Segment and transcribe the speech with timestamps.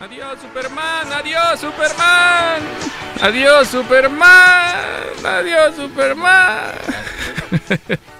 [0.00, 1.12] Adiós, Superman.
[1.12, 2.62] Adiós, Superman.
[3.20, 5.24] Adiós, Superman.
[5.24, 6.74] Adiós, Superman.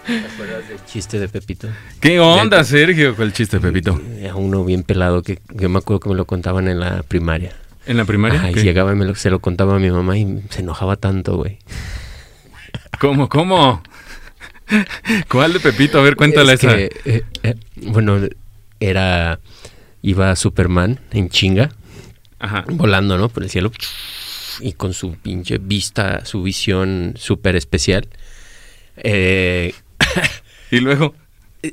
[0.07, 1.69] ¿Te acuerdas del chiste de Pepito?
[2.01, 4.01] ¿Qué onda, Sergio, con el chiste, Pepito?
[4.19, 7.53] Era uno bien pelado que yo me acuerdo que me lo contaban en la primaria.
[7.87, 8.41] ¿En la primaria?
[8.41, 10.97] Ajá, y llegaba y me lo- se lo contaba a mi mamá y se enojaba
[10.97, 11.59] tanto, güey.
[12.99, 13.83] ¿Cómo, cómo?
[15.31, 15.99] ¿Cuál de Pepito?
[16.01, 16.77] A ver, cuéntala Es esa.
[16.77, 18.19] que, eh, eh, bueno,
[18.81, 19.39] era...
[20.03, 21.71] Iba Superman en chinga,
[22.39, 22.65] Ajá.
[22.69, 23.29] volando, ¿no?
[23.29, 23.73] Por el cielo.
[24.61, 28.09] Y con su pinche vista, su visión súper especial.
[28.97, 29.75] Eh,
[30.71, 31.15] Y luego.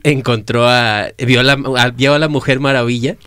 [0.03, 3.17] encontró a vio a la, a- vio a la mujer maravilla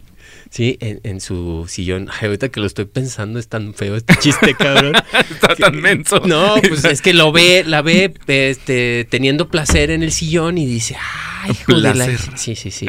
[0.51, 2.09] sí en, en su sillón.
[2.11, 4.95] Ay, ahorita que lo estoy pensando es tan feo este chiste cabrón.
[5.31, 6.21] Está tan menso.
[6.27, 10.67] no pues es que lo ve la ve este teniendo placer en el sillón y
[10.67, 10.97] dice
[11.43, 12.19] ay hijo de la-".
[12.37, 12.87] Sí sí sí.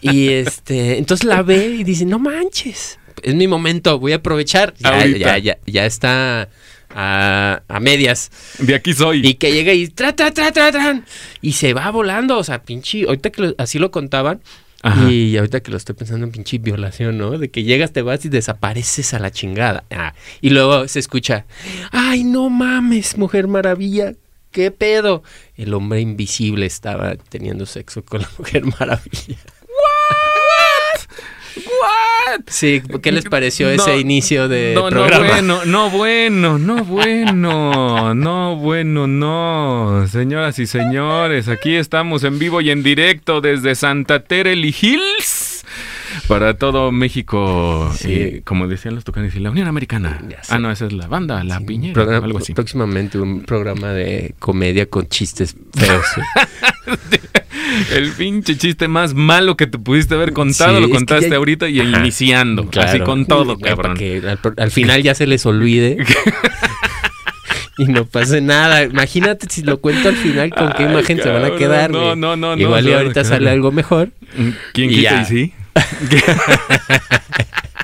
[0.00, 4.74] Y este entonces la ve y dice no manches es mi momento voy a aprovechar
[4.78, 6.48] ya ya ya, ya está
[6.90, 8.30] a, a medias.
[8.58, 9.26] De aquí soy.
[9.26, 11.04] y que llega y tra, tra, tra, tra, tran,
[11.42, 14.40] y se va volando, o sea, pinche, ahorita que lo- así lo contaban,
[15.08, 17.36] Y ahorita que lo estoy pensando en pinche violación, ¿no?
[17.36, 19.84] De que llegas, te vas y desapareces a la chingada.
[19.90, 21.46] Ah, y luego se escucha,
[21.90, 24.14] ay, no mames, mujer maravilla,
[24.52, 25.24] ¿qué pedo?
[25.56, 29.38] El hombre invisible estaba teniendo sexo con la mujer maravilla.
[32.46, 35.40] Sí, ¿qué les pareció No, ese inicio de no, programa?
[35.42, 40.06] no, bueno, no, bueno, no, bueno, no, bueno, no.
[40.08, 45.64] Señoras y señores, aquí estamos en vivo y en directo desde Santa Terely Hills
[46.26, 47.92] para todo México.
[47.96, 48.12] Sí.
[48.12, 50.20] eh, como decían los tocanes, y la Unión Americana.
[50.48, 52.54] Ah, no, esa es la banda, la piñera, Programa- algo así.
[52.54, 56.06] Próximamente un programa de comedia con chistes feos.
[57.94, 61.68] El pinche chiste más malo que te pudiste haber contado, Sí, lo contaste ya- ahorita
[61.68, 62.62] y Ajá, iniciando.
[62.62, 63.04] Así claro.
[63.04, 63.96] con todo, para cabrón.
[63.96, 65.96] que al, al final ya se les olvide.
[67.78, 68.82] y no pase nada.
[68.84, 71.90] Imagínate si lo cuento al final, con qué Ay, imagen se van a cabrón, quedar.
[71.90, 74.10] no, no, no, no, Igual se y ahorita sale algo mejor.
[74.72, 75.22] ¿Quién Y quita ya.
[75.22, 75.52] y sí?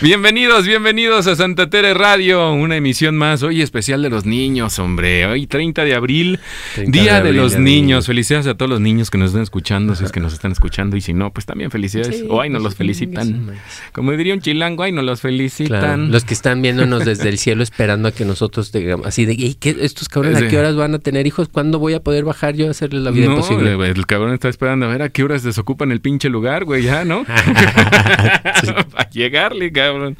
[0.00, 5.26] bienvenidos, bienvenidos a Santa Tere Radio, una emisión más, hoy especial de los niños, hombre,
[5.26, 6.38] hoy 30 de abril,
[6.74, 8.06] 30 Día de los niños, niños.
[8.06, 10.96] felicidades a todos los niños que nos están escuchando, si es que nos están escuchando,
[10.96, 13.50] y si no, pues también felicidades, Sí, o ay, nos pues, los felicitan,
[13.92, 15.80] como diría un chilango, ay, nos los felicitan.
[15.80, 19.32] Claro, los que están viéndonos desde el cielo esperando a que nosotros digamos así de
[19.32, 20.44] "Ey, ¿qué- estos cabrones Sí.
[20.44, 23.02] a qué horas van a tener hijos, ¿cuándo voy a poder bajar yo a hacerles
[23.02, 23.74] la vida no, imposible?
[23.74, 26.82] güey, el cabrón está esperando a ver a qué horas desocupan el pinche lugar, güey,
[26.84, 27.24] ya, ¿no?
[28.92, 29.08] Para
[29.40, 30.16] llegarle, cabrón.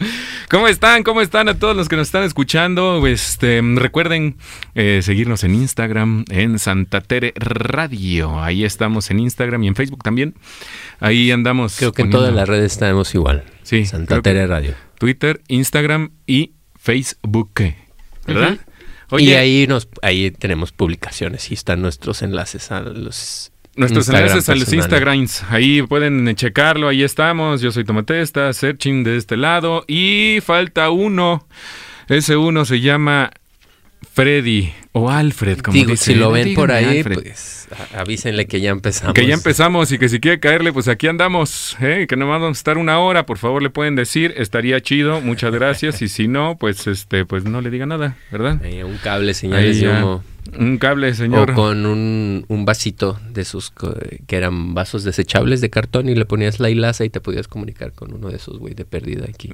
[0.48, 1.02] ¿Cómo están?
[1.02, 3.06] ¿Cómo están a todos los que nos están escuchando?
[3.06, 4.36] Este, recuerden
[4.74, 8.40] eh, seguirnos en Instagram, en Santa Tere Radio.
[8.42, 10.34] Ahí estamos en Instagram y en Facebook también.
[11.00, 11.76] Ahí andamos.
[11.76, 13.44] Creo que en todas las redes estamos igual.
[13.62, 14.74] Sí, Santa Tere Radio.
[14.98, 17.52] Twitter, Instagram y Facebook.
[18.26, 18.58] ¿Verdad?
[19.18, 24.48] y ahí nos ahí tenemos publicaciones y están nuestros enlaces a los Nuestros Instagram enlaces
[24.48, 24.84] a los personales.
[24.84, 27.60] Instagrams, ahí pueden checarlo, ahí estamos.
[27.60, 29.84] Yo soy Tomatesta, searching de este lado.
[29.88, 31.46] Y falta uno.
[32.08, 33.30] Ese uno se llama
[34.12, 36.12] Freddy o Alfred, como Digo, dice.
[36.12, 37.22] si lo ven por ahí, Alfred.
[37.22, 39.14] pues avísenle que ya empezamos.
[39.14, 41.76] Que ya empezamos y que si quiere caerle, pues aquí andamos.
[41.80, 42.06] ¿eh?
[42.08, 45.52] Que nomás vamos a estar una hora, por favor le pueden decir, estaría chido, muchas
[45.52, 46.02] gracias.
[46.02, 48.60] y si no, pues este, pues no le diga nada, ¿verdad?
[48.64, 50.24] Ahí, un cable, señales de humo.
[50.58, 51.52] Un cable, señor.
[51.52, 53.94] O con un, un vasito de esos co-
[54.26, 57.92] que eran vasos desechables de cartón y le ponías la hilaza y te podías comunicar
[57.92, 59.50] con uno de esos, güey, de perdida aquí.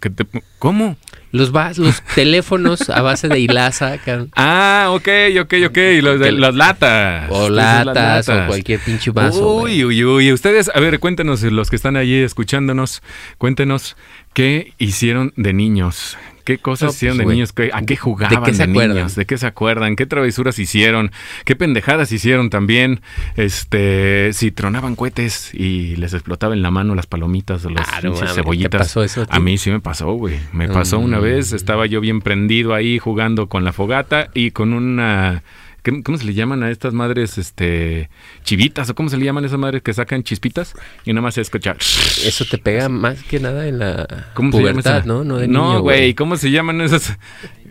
[0.00, 0.26] Que te-
[0.58, 0.96] ¿Cómo?
[1.32, 3.98] Los, vas, los teléfonos a base de hilaza
[4.36, 5.08] Ah, ok,
[5.42, 5.76] ok, ok.
[5.76, 7.28] y Los de, las latas.
[7.30, 8.46] o las latas, o latas.
[8.48, 9.56] cualquier pinche vaso.
[9.56, 10.32] Uy, uy, uy.
[10.32, 13.02] Ustedes, a ver, cuéntenos, los que están allí escuchándonos,
[13.38, 13.96] cuéntenos
[14.34, 16.16] qué hicieron de niños.
[16.48, 17.52] ¿Qué cosas No, pues, hicieron de güey, niños?
[17.52, 18.96] ¿Qué- ¿A qué jugaban qué se acuerdan?
[18.96, 19.14] niños?
[19.16, 19.96] ¿De qué se acuerdan?
[19.96, 21.12] ¿Qué travesuras hicieron?
[21.44, 23.02] ¿Qué pendejadas hicieron también?
[23.36, 27.96] Este, si tronaban cohetes y les explotaba en la mano las palomitas o las Ah,
[27.96, 28.78] no pinches mames, ¿te cebollitas.
[28.80, 30.38] pasó eso a mí sí me pasó, güey.
[30.52, 31.22] Me pasó una Mm.
[31.22, 35.67] vez, estaba yo bien prendido ahí jugando con la fogata y con una ¿qué-
[36.04, 38.10] ¿Cómo se le llaman a estas madres, este,
[38.44, 41.40] chivitas o cómo se le llaman esas madres que sacan chispitas y nada más se
[41.40, 41.76] escucha?
[41.78, 45.04] Eso te pega más que nada en la ¿Cómo se llama pubertad?
[45.04, 45.24] ¿no?
[45.24, 47.16] No, de no, niño, güey, ¿cómo se llaman esas?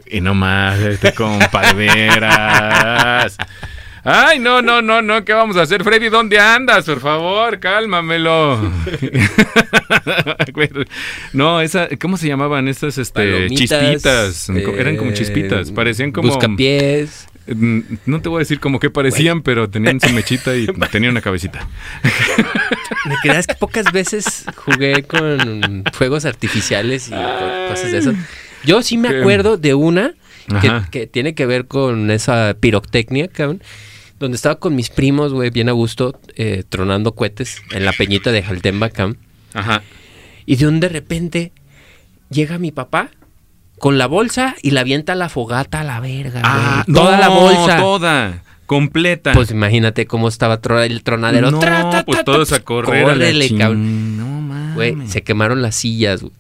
[0.10, 3.38] Y no más, este, compadreras.
[4.10, 5.84] Ay, no, no, no, no, ¿qué vamos a hacer?
[5.84, 6.86] Freddy, ¿dónde andas?
[6.86, 8.72] Por favor, cálmamelo.
[11.34, 14.50] No, esa, ¿cómo se llamaban estas, este, Palomitas, chispitas?
[14.50, 16.30] eh, Eran como chispitas, parecían como...
[16.30, 17.28] Buscapiés.
[17.48, 21.12] Mm, No te voy a decir como que parecían, pero tenían su mechita y tenían
[21.12, 21.68] una cabecita.
[23.06, 27.18] ¿Me creas que pocas veces jugué con fuegos artificiales y co-
[27.70, 28.16] cosas de esas?
[28.66, 30.14] Yo sí me acuerdo de una
[30.92, 33.62] que, tiene que ver con esa pirotecnia, cabrón.
[34.20, 38.32] Donde estaba con mis primos, güey, bien a gusto, eh, tronando cohetes en la peñita
[38.32, 39.18] de Jaltemba, cabrón.
[39.54, 39.84] Ajá.
[40.48, 41.52] Y de un de repente
[42.32, 43.12] llega mi papá
[43.80, 46.84] con la bolsa y la avienta la fogata a la verga, Ah.
[46.92, 47.78] Toda la bolsa.
[47.78, 48.44] Toda.
[48.66, 49.32] Completa.
[49.34, 51.52] Pues imagínate cómo estaba el tronadero.
[51.52, 53.06] No, Tra, ta, pues ta, ta, todos a correr.
[53.06, 54.18] a la chin- cabrón.
[54.18, 54.76] No mames.
[54.76, 56.34] Güey, se quemaron las sillas, güey.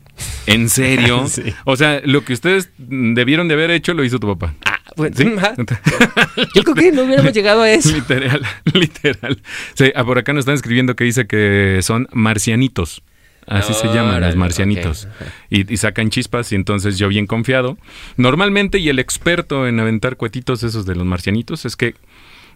[0.45, 1.25] ¿En serio?
[1.29, 1.43] Sí.
[1.63, 4.55] O sea, lo que ustedes debieron de haber hecho lo hizo tu papá.
[4.65, 5.25] Ah, bueno, ¿Sí?
[5.37, 5.53] ajá.
[6.55, 7.91] Yo creo que no hubiéramos llegado a eso.
[7.95, 8.41] literal,
[8.73, 9.41] literal.
[9.75, 13.03] Sí, ah, por acá nos están escribiendo que dice que son marcianitos.
[13.47, 15.07] Así se llaman, los marcianitos.
[15.49, 17.77] Y, y sacan chispas y entonces yo bien confiado.
[18.17, 21.95] Normalmente, y el experto en aventar cuetitos esos de los marcianitos es que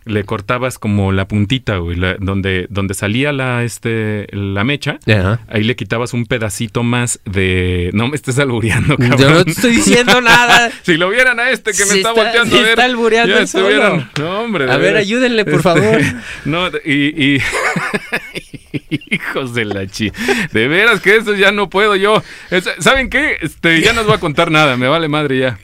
[0.05, 4.97] le cortabas como la puntita, güey, la- donde, donde salía la, este, la mecha.
[5.07, 5.41] Ajá.
[5.47, 7.91] Ahí le quitabas un pedacito más de...
[7.93, 9.33] No me estés albureando, Yo cabrón.
[9.33, 10.71] no te estoy diciendo nada.
[10.83, 12.69] Si lo vieran a este que me está, está- volteando a ver.
[12.69, 14.71] está albureando ya estuvieran- No, hombre.
[14.71, 15.99] A ver, ayúdenle, por Este, favor.
[16.45, 17.41] No, y, y-
[19.11, 20.11] hijos de la chi.
[20.51, 22.23] De veras que eso ya no puedo yo.
[22.49, 23.37] Es- ¿Saben qué?
[23.41, 25.59] Este, ya no os voy a contar nada, me vale madre ya.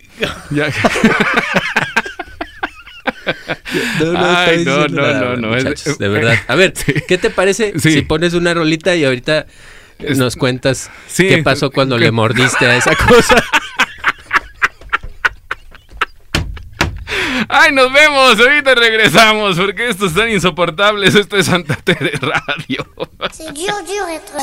[0.51, 0.68] Ya.
[4.00, 6.35] No, no, Ay, no, no, nada, no, no, es- muchachos, de verdad.
[6.47, 6.74] A ver,
[7.07, 7.91] ¿qué te parece Sí.
[7.91, 9.45] si pones una rolita y ahorita
[10.00, 11.27] Es- nos cuentas Sí.
[11.27, 12.06] qué pasó cuando ¿Qué?
[12.06, 13.44] le mordiste a esa cosa?
[17.50, 18.39] Ay, nos vemos.
[18.39, 21.15] Ahorita regresamos porque estos están insoportables.
[21.15, 22.85] Esto es Santa Tere Radio.
[22.97, 24.33] Dur être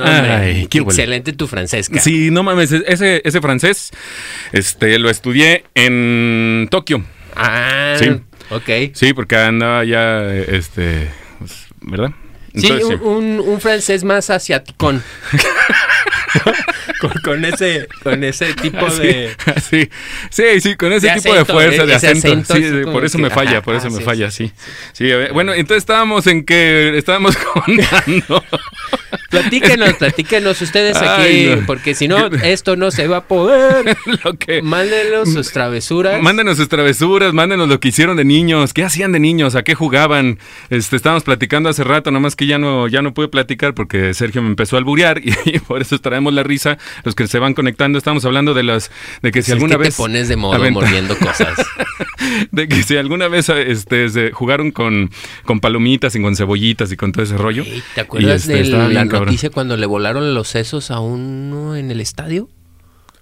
[0.00, 0.90] Ay, qué huele.
[0.92, 2.00] excelente tu francés, cara.
[2.02, 3.90] Sí, no mames, ese, ese francés
[4.52, 7.04] este, lo estudié en Tokio.
[7.36, 8.10] Ah, Sí.
[8.50, 8.94] ok.
[8.94, 12.10] Sí, porque andaba ya, este, pues, ¿verdad?
[12.54, 15.02] Sí, un, un- un francés más asiaticón.
[17.00, 19.36] con, con ese con ese tipo sí, de
[19.70, 19.88] sí,
[20.30, 21.86] sí, sí, con ese de tipo de fuerza, ¿eh?
[21.86, 22.54] de acento.
[22.54, 24.52] sí, por eso que- me falla, ajá, por eso ah, me sí, falla, sí,
[24.92, 25.10] sí.
[25.32, 28.44] Bueno, entonces estábamos en que estábamos contando.
[29.32, 31.66] Platíquenos, platíquenos ustedes aquí, no.
[31.66, 33.96] porque si no, esto no se va a poder.
[34.24, 36.22] lo que Mándenos sus travesuras.
[36.22, 39.74] Mándenos sus travesuras, mándenos lo que hicieron de niños, qué hacían de niños, a qué
[39.74, 40.38] jugaban.
[40.70, 44.42] Este, estábamos platicando hace rato, nomás que ya no, ya no pude platicar porque Sergio
[44.42, 46.78] me empezó a alburear y, y por eso traemos la risa.
[47.04, 48.90] Los que se van conectando, estamos hablando de las,
[49.22, 51.54] de que si Es alguna que vez te pones de modo aventa- mordiendo cosas.
[52.50, 55.10] de que si alguna vez este, se jugaron con,
[55.44, 57.64] con palomitas y con cebollitas y con todo ese rollo.
[57.94, 59.32] ¿Te acuerdas Y, este, de estaba la bien cabrón.
[59.32, 62.48] noticia cuando le volaron los sesos a uno en el estadio?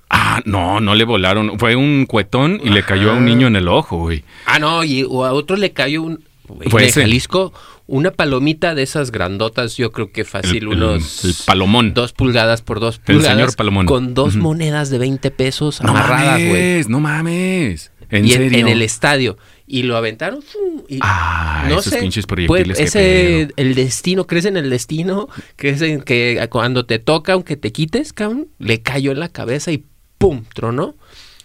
[0.09, 1.59] Ah, no, no le volaron.
[1.59, 4.25] Fue un cuetón y le cayó a un niño en el ojo, güey.
[4.47, 6.25] Ah, no, y o a otro le cayó un...
[6.49, 7.03] güey, Fue de ese.
[7.03, 7.53] Jalisco,
[7.87, 11.25] una palomita de esas grandotas, yo creo que fácil, El- el- unos...
[11.25, 11.95] el palomón.
[11.95, 13.37] Dos pulgadas por dos El pulgadas.
[13.37, 13.87] señor Palomón.
[13.87, 16.49] Con dos monedas de 20 pesos No amarradas, güey.
[16.51, 17.93] mames, no mames.
[18.11, 18.59] ¿En y en, serio?
[18.59, 19.39] en el estadio.
[19.73, 20.41] Y lo aventaron.
[20.89, 25.29] y Ah, esos pinches proyectiles, pues, ese, el destino, crees en el destino,
[25.59, 29.85] en que cuando te toca, aunque te quites, cabrón, le cayó en la cabeza y
[30.19, 30.43] ¡pum!
[30.55, 30.97] tronó.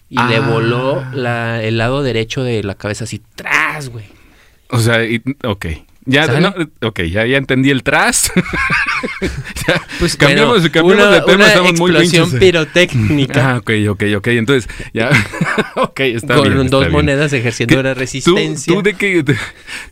[0.10, 0.50] Y le Ah.
[0.50, 4.06] voló la- el lado derecho de la cabeza así, ¡tras, güey!
[4.72, 5.66] O sea, y- ok.
[6.07, 8.31] Ya, no, ok, ya, ya entendí el tras.
[10.00, 12.39] Pues cambiamos, bueno, cambiamos una, de tema, una estamos muy explosión pinches.
[12.39, 14.27] pirotécnica Ah, ok, ok, ok.
[14.27, 15.10] Entonces, ya.
[15.75, 16.58] ok, está con bien.
[16.65, 16.91] está dos bien.
[16.91, 18.74] monedas ejerciendo ¿Qué- una ¿Tú, resistencia.
[18.74, 19.38] tú de qué, de-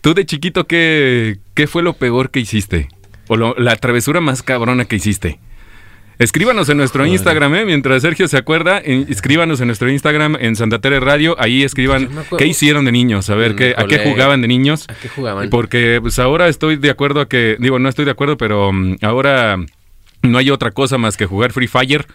[0.02, 2.88] tú de chiquito, ¿qué, ¿qué fue lo peor que hiciste?
[3.28, 5.40] O lo- la travesura más cabrona que hiciste.
[6.20, 7.66] Escríbanos en nuestro Instagram, ¿eh?
[7.66, 12.46] mientras Sergio se acuerda, escríbanos en nuestro Instagram en Santa Tere Radio, ahí escriban qué
[12.46, 14.86] hicieron de niños, a ver qué, a qué jugaban de niños.
[14.90, 15.50] ¿A qué jugaban?
[15.50, 18.98] Porque pues ahora estoy de acuerdo a que, digo, no estoy de acuerdo, pero mm,
[19.02, 19.58] ahora
[20.22, 22.06] no hay otra cosa más que jugar Free Fire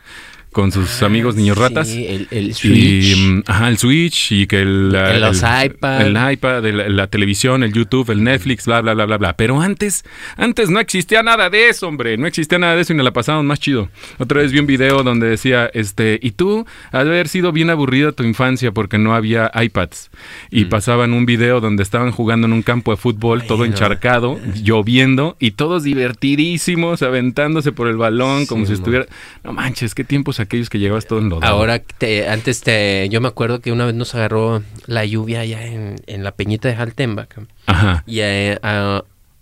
[0.53, 1.89] con sus amigos niños ratas.
[1.89, 3.17] Sí, el, el Y, Switch.
[3.19, 6.01] mm, ajá, el Switch y que el, la- En los el- iPad.
[6.07, 9.37] el iPad, el- la, televisión, el YouTube, el Netflix, bla, bla, bla, bla, bla.
[9.37, 10.05] Pero antes,
[10.37, 12.17] antes no existía nada de eso, hombre.
[12.17, 13.89] No existía nada de eso y nos la pasamos más chido.
[14.19, 17.71] Otra vez vi un video donde decía, este, y tú, ha de haber sido bien
[17.71, 20.11] aburrida tu infancia porque no había iPads.
[20.51, 20.69] Y Mm.
[20.71, 25.53] pasaban un video donde estaban jugando en un campo de fútbol, todo encharcado, lloviendo, y
[25.53, 29.07] todos divertidísimos, aventándose por el balón, como si estuviera.
[29.45, 31.53] No manches, qué tiempos aquellos que llegabas todo enlodado.
[31.53, 35.67] Ahora, te, antes te, yo me acuerdo que una vez nos agarró la lluvia allá
[35.67, 37.29] en, en la peñita de Jaltemba.
[37.67, 38.05] Ajá.
[38.07, 38.59] Y eh,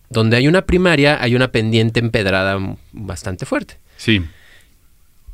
[0.08, 2.58] donde hay una primaria, hay una pendiente empedrada
[2.92, 3.78] bastante fuerte.
[3.96, 4.24] Sí.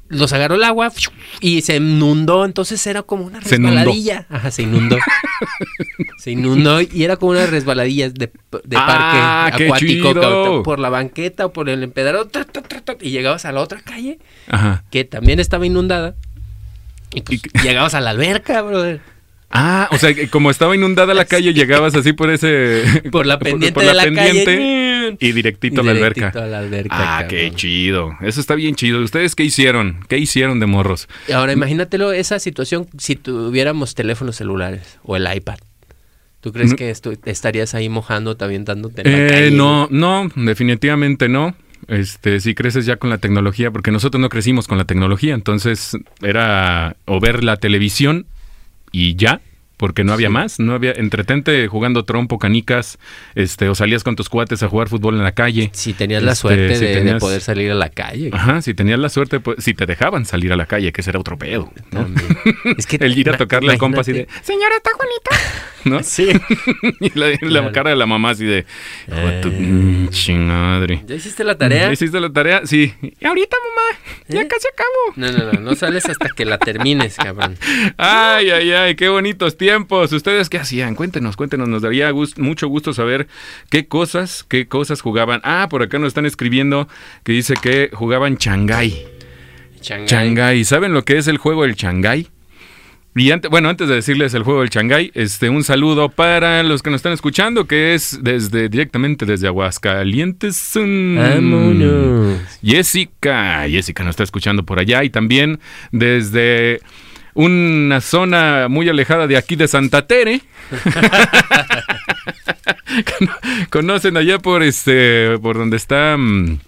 [0.08, 0.92] Los agarró el agua
[1.40, 4.26] y se inundó, entonces era como una Se resbaladilla.
[4.28, 4.98] Ajá, se inundó.
[6.18, 8.30] se inundó y era como una resbaladilla de,
[8.64, 12.28] de Ah, parque acuático por la banqueta o por el empedrado
[13.00, 14.18] y llegabas a la otra calle
[14.48, 14.84] Ajá.
[14.90, 16.14] que también estaba inundada.
[17.14, 19.00] Y pues Y- llegabas a la alberca, brother.
[19.50, 22.84] Ah, o sea, como estaba inundada la calle, llegabas así por ese...
[23.12, 24.91] Por la pendiente por de la pendiente calle.
[25.20, 26.28] Y directito a la alberca.
[26.34, 27.28] a la alberca, Ah, cabrón.
[27.28, 28.12] qué chido.
[28.20, 29.00] Eso está bien chido.
[29.02, 29.98] ¿Ustedes qué hicieron?
[30.08, 31.08] ¿Qué hicieron de morros?
[31.28, 35.58] Y Ahora imagínatelo esa situación si tuviéramos teléfonos celulares o el iPad.
[36.40, 36.76] ¿Tú crees No.
[36.76, 39.50] que estu- estarías ahí mojando, en la Eh, calle?
[39.52, 41.54] no, no, definitivamente no.
[41.88, 45.96] Este, si creces ya con la tecnología, porque nosotros no crecimos con la tecnología, entonces
[46.20, 48.26] era o ver la televisión
[48.92, 49.40] y ya,
[49.82, 50.32] porque no había Sí.
[50.32, 53.00] más, no había entretente jugando trompo, canicas,
[53.34, 55.70] este, o salías con tus cuates a jugar fútbol en la calle.
[55.72, 58.30] Si tenías la Este, suerte si de, poder salir a la calle.
[58.32, 61.10] Ajá, si tenías la suerte, pues, si te dejaban salir a la calle, que ese
[61.10, 61.72] era otro pedo.
[62.78, 66.02] Es que El ir a tocarle al compa así de, señora, está Juanita, ¿no?
[66.04, 66.28] Sí.
[67.00, 67.18] y
[67.50, 68.64] la, cara de la mamá así de,
[69.42, 70.32] tu Eh.
[70.38, 71.02] madre.
[71.08, 71.92] ¿Ya hiciste la tarea?
[71.92, 72.60] ¿Hiciste la tarea?
[72.66, 72.94] Sí.
[73.02, 73.98] Y ahorita, mamá,
[74.28, 74.46] ya ¿Eh?
[74.48, 74.92] casi acabo.
[75.16, 77.56] No, no, no, no sales hasta que la termines, cabrón.
[77.96, 80.12] Ay, ay, ay, qué bonitos tiempos.
[80.12, 80.94] ¿Ustedes qué hacían?
[80.94, 81.66] Cuéntenos, cuéntenos.
[81.66, 83.26] Nos daría mucho gusto saber
[83.70, 85.40] qué cosas, qué cosas jugaban.
[85.44, 86.88] Ah, por acá nos están escribiendo
[87.24, 89.06] que dice que jugaban Shanghái.
[89.80, 90.06] Shanghái.
[90.08, 90.64] Shanghái.
[90.64, 92.28] ¿Saben lo que es el juego del Shanghái?
[93.14, 96.82] Y antes, bueno, antes de decirles el juego del Shanghái, este, un saludo para los
[96.82, 100.72] que nos están escuchando, que es desde directamente desde Aguascalientes.
[100.74, 101.16] Mm.
[101.16, 102.40] Vámonos.
[102.62, 105.60] Jessica, Jessica nos está escuchando por allá y también
[105.92, 106.80] desde
[107.34, 110.40] una zona muy alejada de aquí de Santa Tere.
[113.70, 116.58] Conocen allá por este, por donde está mm,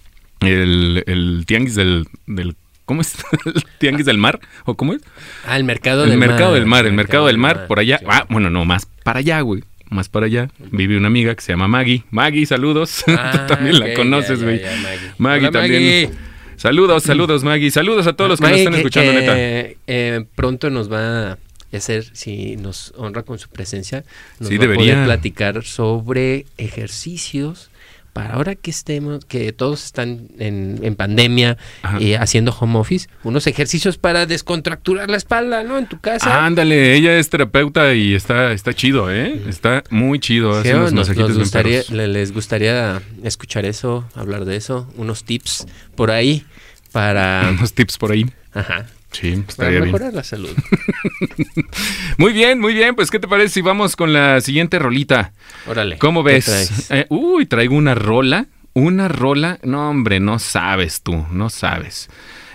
[0.41, 3.15] el, el tianguis del, del ¿cómo es?
[3.45, 5.03] ¿El tianguis del mar o cómo es?
[5.47, 6.29] Ah, el mercado el del mar.
[6.31, 8.01] mercado del mar, el mercado del mar, por allá.
[8.09, 9.63] Ah, bueno, no, más para allá, güey.
[9.91, 12.05] Más para allá vive una amiga que se llama Maggie.
[12.11, 13.05] Maggie, saludos.
[13.09, 14.61] Ah, Tú también ok, la conoces, güey.
[14.63, 15.13] Maggie.
[15.19, 16.11] Maggie Hola, también.
[16.11, 16.34] Maggie.
[16.65, 17.71] Saludos, saludos, Maggie.
[17.71, 19.35] Saludos a todos los que Maggie, nos están escuchando, que, neta.
[19.87, 21.39] eh, pronto nos va a
[21.75, 24.03] hacer, si nos honra con su presencia,
[24.41, 24.95] nos Sí, va a debería.
[24.95, 27.69] poder platicar sobre ejercicios
[28.15, 31.59] para ahora que estemos, que todos están en, en pandemia
[31.99, 35.77] y haciendo home office, unos ejercicios para descontracturar la espalda, ¿no?
[35.77, 36.47] En tu casa.
[36.47, 39.43] Ándale, ella es terapeuta y está, está chido, ¿eh?
[39.49, 40.59] Está muy chido.
[40.59, 45.67] Hace unos nos, nos gustaría, les gustaría escuchar eso, hablar de eso, unos tips
[45.97, 46.47] por ahí
[46.93, 48.27] para, Unos tips por ahí.
[48.53, 49.85] ajá, Sí, para bien.
[49.85, 50.51] mejorar la salud.
[52.19, 52.95] Muy bien, muy bien.
[52.95, 55.33] Pues, ¿qué te parece si vamos con la siguiente rolita?
[55.67, 55.99] Órale.
[55.99, 56.91] ¿Cómo ¿qué ves?
[56.91, 58.47] Eh, uy, traigo una rola.
[58.73, 59.59] Una rola.
[59.63, 62.09] No, hombre, no sabes tú, no sabes.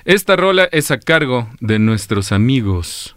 [0.06, 3.16] Esta rola es a cargo de nuestros amigos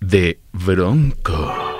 [0.00, 1.75] de Bronco.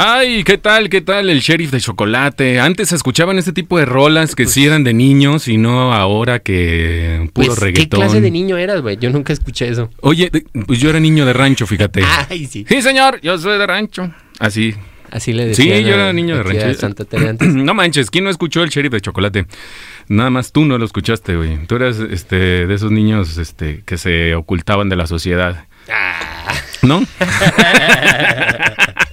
[0.00, 0.88] Ay, ¿qué tal?
[0.90, 2.60] ¿Qué tal el sheriff de chocolate?
[2.60, 7.28] Antes escuchaban este tipo de rolas que sí eran de niños y no ahora que
[7.32, 8.96] puro Pues, ¿Qué clase de niño eras, güey?
[8.98, 9.90] Yo nunca escuché eso.
[10.00, 10.30] Oye,
[10.68, 12.04] pues yo era niño de rancho, fíjate.
[12.30, 12.64] Ay, sí.
[12.68, 14.08] Sí, señor, yo soy de rancho.
[14.38, 14.72] Así.
[15.10, 15.88] Así le Sí, decían.
[15.88, 16.74] yo era niño de rancho.
[16.74, 17.48] Santa antes.
[17.54, 19.46] No manches, ¿quién no escuchó el sheriff de chocolate?
[20.06, 21.66] Nada más tú no lo escuchaste, güey.
[21.66, 25.64] Tú eras este, de esos niños este, que se ocultaban de la sociedad.
[25.90, 26.54] Ah.
[26.82, 27.02] ¿No?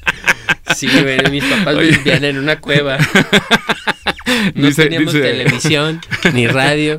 [0.76, 1.92] Sí, güey, mis papás Oye.
[1.92, 2.98] vivían en una cueva.
[4.56, 6.02] No Dice- teníamos dice- televisión,
[6.34, 6.98] ni radio,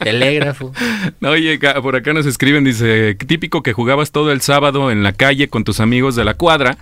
[0.00, 0.72] telégrafo.
[1.20, 5.12] No, Oye, por acá nos escriben, dice, típico que jugabas todo el sábado en la
[5.12, 6.78] calle con tus amigos de la cuadra.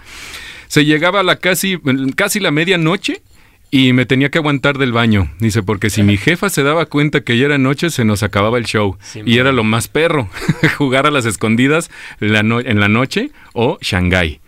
[0.68, 1.78] Se llegaba a la casi,
[2.16, 3.22] casi la medianoche
[3.70, 5.30] y me tenía que aguantar del baño.
[5.38, 8.58] Dice, porque si mi jefa se daba cuenta que ya era noche, se nos acababa
[8.58, 8.96] el show.
[9.02, 10.28] Sí, y era lo más perro,
[10.78, 12.32] jugar a las escondidas en
[12.80, 14.40] la noche o Shanghái.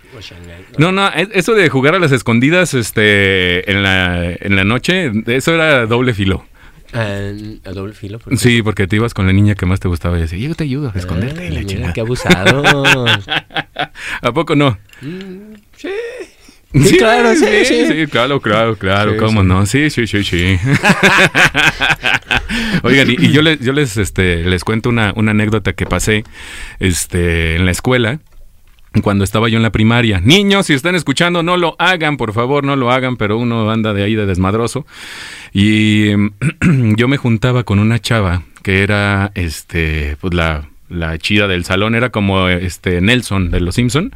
[0.79, 5.11] No, no, es- eso de jugar a las escondidas este, en, la, en la noche,
[5.27, 6.45] eso era doble filo.
[6.93, 8.21] A doble filo.
[8.37, 10.65] Sí, porque te ibas con la niña que más te gustaba y decía, yo te
[10.65, 11.43] ayudo a esconderte.
[11.43, 12.63] Ah, y la mira, qué abusado.
[14.23, 14.79] ¿A poco no?
[15.77, 15.89] sí.
[16.75, 18.07] Sí, claro, sí, sí.
[18.07, 20.59] claro, claro, claro, cómo no, sí, sí, sí, sí.
[22.83, 26.25] Oigan, y, y yo les, yo les, este, les cuento una, una anécdota que pasé,
[26.79, 28.19] este, en la escuela,
[29.03, 30.21] cuando estaba yo en la primaria.
[30.21, 33.93] Niños, si están escuchando, no lo hagan, por favor, no lo hagan, pero uno anda
[33.93, 34.87] de ahí de desmadroso.
[35.53, 36.31] Y em,
[36.97, 41.95] yo me juntaba con una chava que era, este, pues la la chida del salón
[41.95, 44.13] era como este Nelson de los Simpson,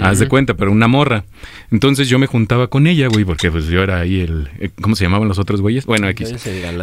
[0.00, 1.24] haz de cuenta, pero una morra.
[1.70, 4.96] Entonces yo me juntaba con ella, güey, porque pues yo era ahí el eh, ¿cómo
[4.96, 5.86] se llamaban los otros güeyes?
[5.86, 6.28] Bueno, X.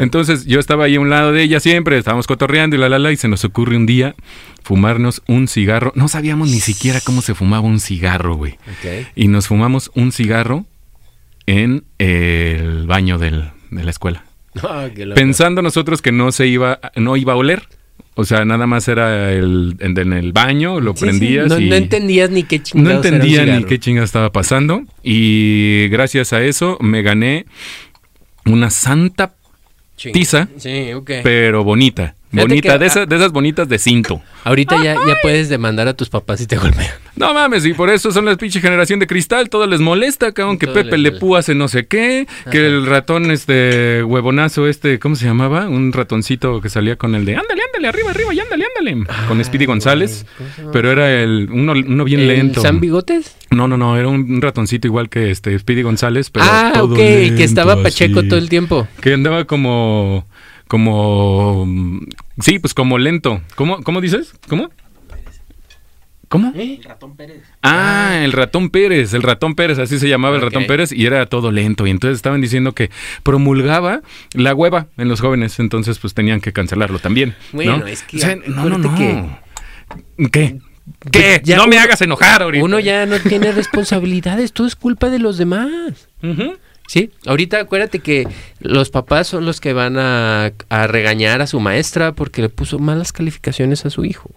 [0.03, 2.99] Entonces, yo estaba ahí a un lado de ella siempre, estábamos cotorreando y la la
[2.99, 4.15] la y se nos ocurre un día
[4.63, 5.91] fumarnos un cigarro.
[5.95, 8.57] No sabíamos ni siquiera cómo se fumaba un cigarro, güey.
[9.15, 10.65] Y nos fumamos un cigarro
[11.45, 14.23] en el baño del- de la escuela.
[14.63, 14.87] Ah.
[15.15, 17.67] Pensando nosotros que no se iba, no iba a oler.
[18.17, 21.59] O sea, nada más era el, en, en el baño, lo Sí, sí, prendías No,
[21.59, 24.83] y no entendías ni qué no chingados era un entendía ni qué chinga estaba pasando.
[25.03, 27.45] Y gracias a eso me gané
[28.45, 29.33] una santa
[29.97, 30.13] Ching.
[30.13, 31.11] tiza, Sí, ok.
[31.23, 32.15] pero bonita.
[32.41, 34.21] Bonita, que- de esas, de esas bonitas de cinto.
[34.43, 36.87] Ahorita ya, ya puedes demandar a tus papás si te golpean.
[37.15, 40.57] No mames, y por eso son la pinche generación de cristal, todo les molesta, cabrón,
[40.57, 44.99] que Todo Pepe Le Pú hace no sé qué, que el ratón este huevonazo este,
[44.99, 45.69] ¿cómo se llamaba?
[45.69, 49.41] Un ratoncito que salía con el de ándale, ándale, arriba, arriba, y ándale, ándale, con
[49.41, 50.25] Speedy González,
[50.73, 52.59] pero era el uno, uno bien ¿El lento.
[52.59, 53.37] ¿San Bigotes?
[53.49, 56.95] No, no, no, era un, un ratoncito igual que este Speedy González, pero ah, todo
[56.95, 58.27] ok, que estaba Pacheco así.
[58.27, 58.89] todo el tiempo.
[58.99, 60.27] Que andaba como
[60.67, 61.67] como
[62.39, 63.41] sí, pues como lento.
[63.55, 64.33] ¿Cómo cómo dices?
[64.47, 64.69] ¿Cómo?
[66.27, 66.53] ¿Cómo?
[67.61, 71.25] Ah, el ratón Pérez, el ratón Pérez, así se llamaba el ratón Pérez y era
[71.27, 72.89] todo lento y entonces estaban diciendo que
[73.23, 74.01] promulgaba
[74.33, 77.35] la hueva en los jóvenes, entonces pues tenían que cancelarlo también.
[77.51, 77.87] Bueno, ¿no?
[77.87, 78.95] es que O sea, no, no, no.
[80.31, 80.59] ¿Qué?
[81.11, 81.41] ¿Qué?
[81.43, 82.65] Ya no me hagas enojar ahorita.
[82.65, 86.09] Uno ya no tiene responsabilidades, todo es culpa de los demás.
[86.87, 88.27] Sí, ahorita acuérdate que
[88.59, 92.77] los papás son los que van a, a regañar a su maestra porque le puso
[92.79, 94.29] malas calificaciones a su hijo.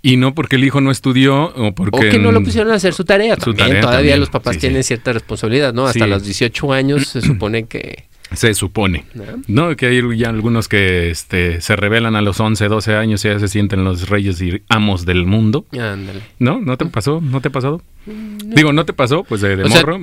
[0.00, 2.76] Y no porque el hijo no estudió o porque o que no lo pusieron a
[2.76, 3.36] hacer su tarea.
[3.36, 4.88] Su también, tarea todavía también, los papás sí, tienen sí.
[4.88, 5.86] cierta responsabilidad, ¿no?
[5.86, 6.10] Hasta Sí.
[6.10, 8.04] los 18 años se supone que...
[8.36, 9.04] se supone.
[9.14, 9.24] ¿no?
[9.46, 13.28] No, que hay ya algunos que este, se revelan a los 11, 12 años y
[13.28, 15.66] ya se sienten los reyes y amos del mundo.
[15.72, 16.20] Ándale.
[16.38, 16.60] ¿No?
[16.60, 17.20] ¿No te pasó?
[17.20, 17.82] ¿No te ha pasado?
[18.06, 19.24] Digo, ¿no te pasó?
[19.24, 19.98] Pues de, de O sea, morro.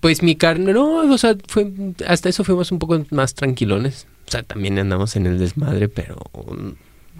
[0.00, 1.70] Pues mi carne, no, o sea, fue,
[2.06, 4.06] hasta eso fuimos un poco más tranquilones.
[4.28, 6.16] O sea, también andamos en el desmadre, pero...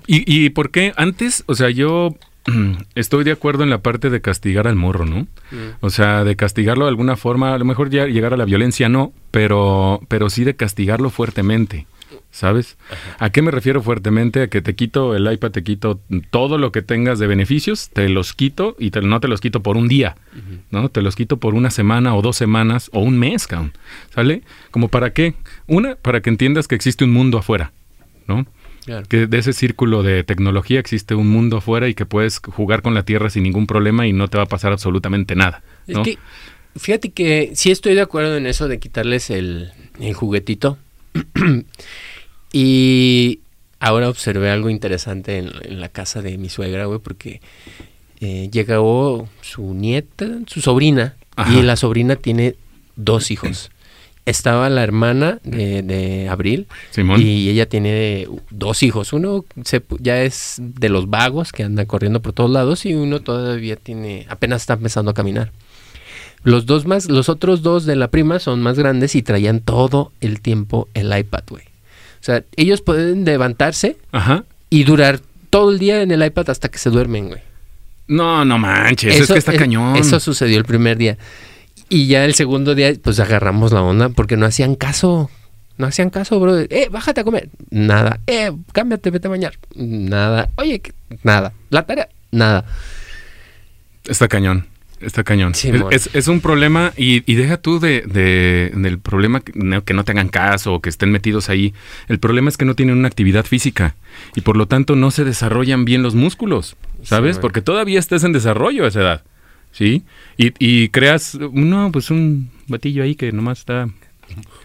[0.07, 0.93] ¿Y, ¿Y por qué?
[0.97, 2.17] Antes, o sea, yo
[2.95, 5.27] estoy de acuerdo en la parte de castigar al morro, ¿no?
[5.81, 8.89] O sea, de castigarlo de alguna forma, a lo mejor ya llegar a la violencia
[8.89, 11.87] no, pero, pero sí de castigarlo fuertemente.
[12.33, 12.77] ¿Sabes?
[13.19, 14.43] ¿A qué me refiero fuertemente?
[14.43, 16.01] A que te quito el iPad, te quito
[16.31, 19.63] todo lo que tengas de beneficios, te los quito y te- no te los quito
[19.65, 20.17] por un día,
[20.71, 20.89] ¿no?
[20.91, 23.49] Te los quito por una semana o dos semanas o un mes.
[24.15, 24.43] ¿Sale?
[24.71, 25.35] ¿Como para qué?
[25.67, 27.73] Una, para que entiendas que existe un mundo afuera,
[28.29, 28.47] ¿no?
[28.91, 29.07] Claro.
[29.09, 32.93] que de ese círculo de tecnología existe un mundo afuera y que puedes jugar con
[32.93, 35.63] la Tierra sin ningún problema y no te va a pasar absolutamente nada.
[35.87, 36.03] Es ¿no?
[36.03, 36.19] que,
[36.77, 40.77] fíjate que sí estoy de acuerdo en eso de quitarles el, el juguetito.
[42.53, 43.39] y
[43.79, 47.41] ahora observé algo interesante en, en la casa de mi suegra, güey, porque
[48.21, 51.55] eh, llegó su nieta, su sobrina, Ajá.
[51.55, 52.57] y la sobrina tiene
[52.97, 53.71] dos hijos.
[54.27, 57.21] Estaba la hermana de, de Abril Simón.
[57.23, 59.13] y ella tiene dos hijos.
[59.13, 63.21] Uno se, ya es de los vagos que anda corriendo por todos lados y uno
[63.21, 65.53] todavía tiene, apenas está empezando a caminar.
[66.43, 70.13] Los dos más, los otros dos de la prima son más grandes y traían todo
[70.21, 71.65] el tiempo el iPad, güey.
[71.65, 74.45] O sea, ellos pueden levantarse Ajá.
[74.69, 77.41] y durar todo el día en el iPad hasta que se duermen, güey.
[78.07, 79.97] No, no manches, es que está es- cañón.
[79.97, 81.17] Eso sucedió el primer día.
[81.91, 85.29] Y ya el segundo día, pues agarramos la onda porque no hacían caso.
[85.77, 86.59] No hacían caso, bro.
[86.61, 87.49] Eh, bájate a comer.
[87.71, 88.21] Nada.
[88.27, 89.55] Eh, cámbiate, vete a bañar.
[89.75, 90.51] Nada.
[90.57, 90.81] Oye,
[91.25, 91.53] nada.
[91.71, 92.65] La tarea, nada.
[94.07, 94.67] Está cañón.
[95.01, 95.55] Está cañón.
[95.55, 99.53] Sí, es, es- es un problema y, y deja tú de, de- del problema que
[99.55, 101.73] no, que no te hagan caso o que estén metidos ahí.
[102.09, 103.95] El problema es que no tienen una actividad física
[104.37, 107.39] y por lo tanto no se desarrollan bien los músculos, ¿sabes?
[107.39, 109.23] Porque todavía estás en desarrollo a esa edad,
[109.73, 110.03] ¿sí?
[110.37, 113.89] Y, y creas, no, pues un batillo ahí que nomás está...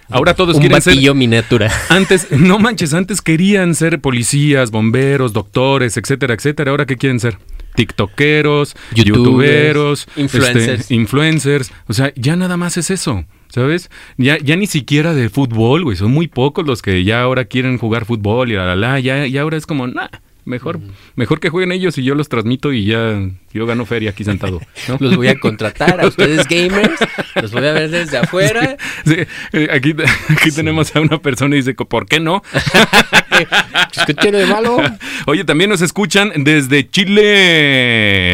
[0.10, 0.94] Ahora todos Un quieren ser...
[0.94, 1.72] batillo miniatura.
[1.90, 6.70] Antes, no manches, antes querían ser policías, bomberos, doctores, etcétera, etcétera.
[6.72, 7.40] Ahora, ¿qué quieren ser?
[7.76, 10.82] TikTokeros, youtuberos, influencers.
[10.82, 11.72] este, influencers.
[11.88, 13.90] O sea, ya nada más es eso, ¿sabes?
[14.18, 15.98] Ya, ya ni siquiera de fútbol, güey.
[15.98, 19.00] Son muy pocos los que ya ahora quieren jugar fútbol y la, la, la.
[19.00, 20.08] Ya, ya ahora es como, nah,
[20.46, 20.80] mejor,
[21.16, 23.20] mejor que jueguen ellos y yo los transmito y ya
[23.52, 24.62] yo gano feria aquí sentado.
[24.88, 24.98] ¿no?
[25.00, 27.00] Los voy a contratar a ustedes gamers.
[27.42, 28.78] Los voy a ver desde afuera.
[29.06, 29.16] Sí,
[29.54, 29.96] eh, aquí,
[30.30, 32.44] aquí tenemos a una persona y dice, ¿por qué no?
[34.06, 34.78] ¿Qué tiene de malo?
[35.26, 37.22] Oye, también nos escuchan desde Chile,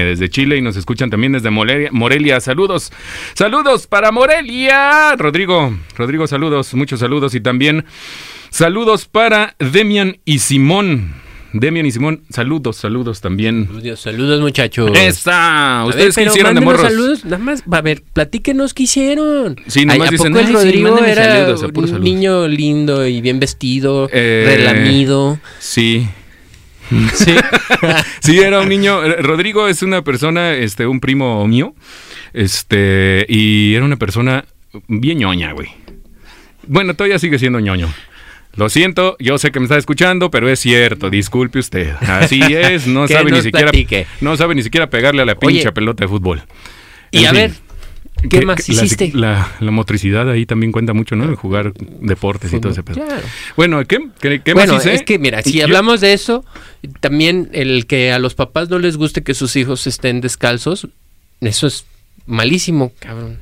[0.09, 1.89] desde Chile y nos escuchan también desde Morelia.
[1.91, 2.39] Morelia.
[2.39, 2.91] Saludos,
[3.33, 5.15] saludos para Morelia.
[5.15, 7.85] Rodrigo, Rodrigo, saludos, muchos saludos y también
[8.49, 11.21] saludos para Demian y Simón.
[11.53, 13.67] Demian y Simón, saludos, saludos también.
[13.67, 14.91] Saludos, saludos, muchachos.
[14.97, 15.83] ¡Esa!
[15.85, 16.81] ¿Ustedes ver, qué hicieron de morros?
[16.81, 19.55] saludos, nada más, a ver, platíquenos qué hicieron.
[19.67, 21.99] Sí, nomás Ay, ¿a dicen, poco el "Ay, sí, Rodrigo mándenme era saludos, un saludos".
[22.01, 25.39] niño lindo y bien vestido, Eh, relamido.
[25.59, 26.07] Sí.
[27.13, 27.33] Sí.
[28.21, 29.01] Sí, era un niño.
[29.05, 31.73] eh, Rodrigo es una persona, este, un primo mío.
[32.33, 34.43] Este, y era una persona
[34.87, 35.69] bien ñoña, güey.
[36.67, 37.87] Bueno, todavía sigue siendo ñoño.
[38.55, 41.91] Lo siento, yo sé que me está escuchando, pero es cierto, disculpe usted.
[42.01, 44.07] Así es, no sabe ni siquiera platique.
[44.19, 45.55] no sabe ni siquiera pegarle a la Oye.
[45.55, 46.41] pincha pelota de fútbol.
[47.11, 47.37] Y En a fin.
[47.39, 47.51] ver,
[48.29, 49.11] ¿qué más la- hiciste?
[49.13, 51.23] La, la motricidad ahí también cuenta mucho, ¿no?
[51.25, 53.03] El jugar deportes y todo ese pedo.
[53.05, 53.21] Claro.
[53.55, 54.95] Bueno, ¿qué, qué, qué bueno, más hice?
[54.95, 56.43] es que mira, si Yo- hablamos de eso,
[56.99, 60.87] también el que a los papás no les guste que sus hijos estén descalzos,
[61.39, 61.85] eso es
[62.25, 63.37] malísimo, cabrón.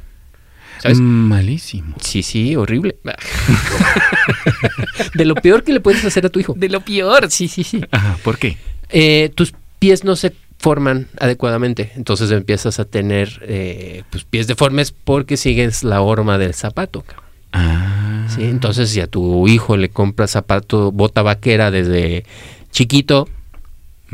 [0.80, 1.00] ¿Sabes?
[1.00, 1.96] Malísimo.
[2.00, 2.98] Sí, sí, horrible.
[5.14, 6.54] de lo peor que le puedes hacer a tu hijo.
[6.58, 7.82] De lo peor, sí, sí, sí.
[7.92, 8.58] Ajá, ¿por qué?
[8.90, 14.92] Eh, tus pies no se forman adecuadamente, entonces empiezas a tener eh, pues, pies deformes
[14.92, 17.06] porque sigues la horma del zapato.
[17.54, 18.28] Ah.
[18.28, 18.44] ¿sí?
[18.44, 22.26] Entonces, si a tu hijo le compras zapato, bota vaquera desde
[22.72, 23.28] chiquito,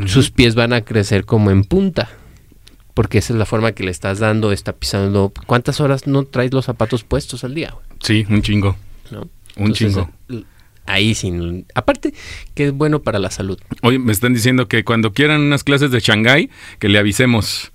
[0.05, 2.09] sus pies van a crecer como en punta.
[2.95, 5.31] Porque esa es la forma que le estás dando, está pisando.
[5.45, 7.71] ¿Cuántas horas no traes los zapatos puestos al día?
[7.71, 7.85] güey?
[8.01, 8.75] Sí, un chingo.
[9.11, 9.29] ¿No?
[9.57, 10.09] Un chingo.
[10.87, 11.65] Ahí sin.
[11.75, 12.13] Aparte,
[12.53, 13.59] que es bueno para la salud.
[13.81, 17.71] Oye, me están diciendo que cuando quieran unas clases de Shanghái, que le avisemos.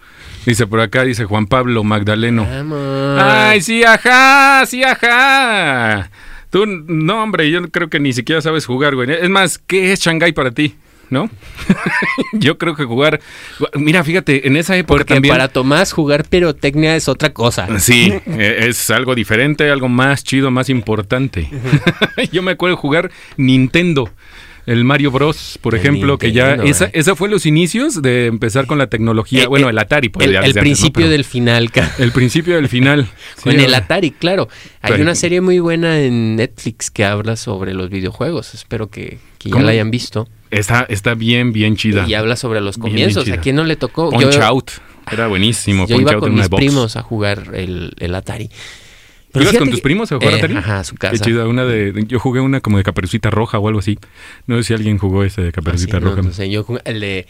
[0.47, 2.47] Dice por acá, dice Juan Pablo Magdaleno.
[2.47, 3.21] Vamos.
[3.21, 6.11] Ay, sí, ajá, sí, ajá.
[6.49, 9.11] Tú, no, hombre, yo creo que ni siquiera sabes jugar, güey.
[9.11, 10.77] Es más, ¿qué es Shanghái para ti?
[11.11, 11.29] ¿No?
[12.33, 13.20] yo creo que jugar.
[13.75, 15.33] Mira, fíjate, en esa época Porque también.
[15.35, 17.81] para Tomás jugar pirotecnia es otra cosa.
[17.81, 21.49] Sí, eh, es algo diferente, algo más chido, más importante.
[22.33, 24.09] Yo me acuerdo jugar Nintendo,
[24.66, 26.90] el Mario Bros, por El ejemplo, que ya esa, eh.
[26.94, 29.42] esa fue los inicios de empezar con la tecnología.
[29.42, 30.83] Eh, bueno, eh, el Atari, pues el, ya el desde antes, ¿no?
[30.83, 33.09] principio del final, ca- el principio del final.
[33.42, 34.49] con el Atari, claro.
[34.81, 38.55] Hay una serie muy buena en Netflix que habla sobre los videojuegos.
[38.55, 40.29] Espero que, que ya la hayan visto.
[40.51, 42.07] Está, está bien, bien chida.
[42.09, 43.25] Y habla sobre los comienzos.
[43.25, 44.11] bien ¿A quién no le tocó?
[44.11, 44.71] Punch yo Out.
[45.11, 45.87] Era buenísimo.
[45.87, 46.61] yo Punch iba Out con mis box.
[46.61, 48.51] primos a jugar el, el Atari.
[49.33, 50.57] Pero ¿Ibas con tus primos a jugar Eh, Atari?
[50.57, 51.13] Ajá, a su casa.
[51.13, 53.99] Qué chida, una de, yo jugué una como de caperucita roja o algo así.
[54.47, 56.07] No sé si alguien jugó ese de caperucita ¿no?
[56.07, 56.19] roja.
[56.21, 57.27] Entonces, yo jugué el de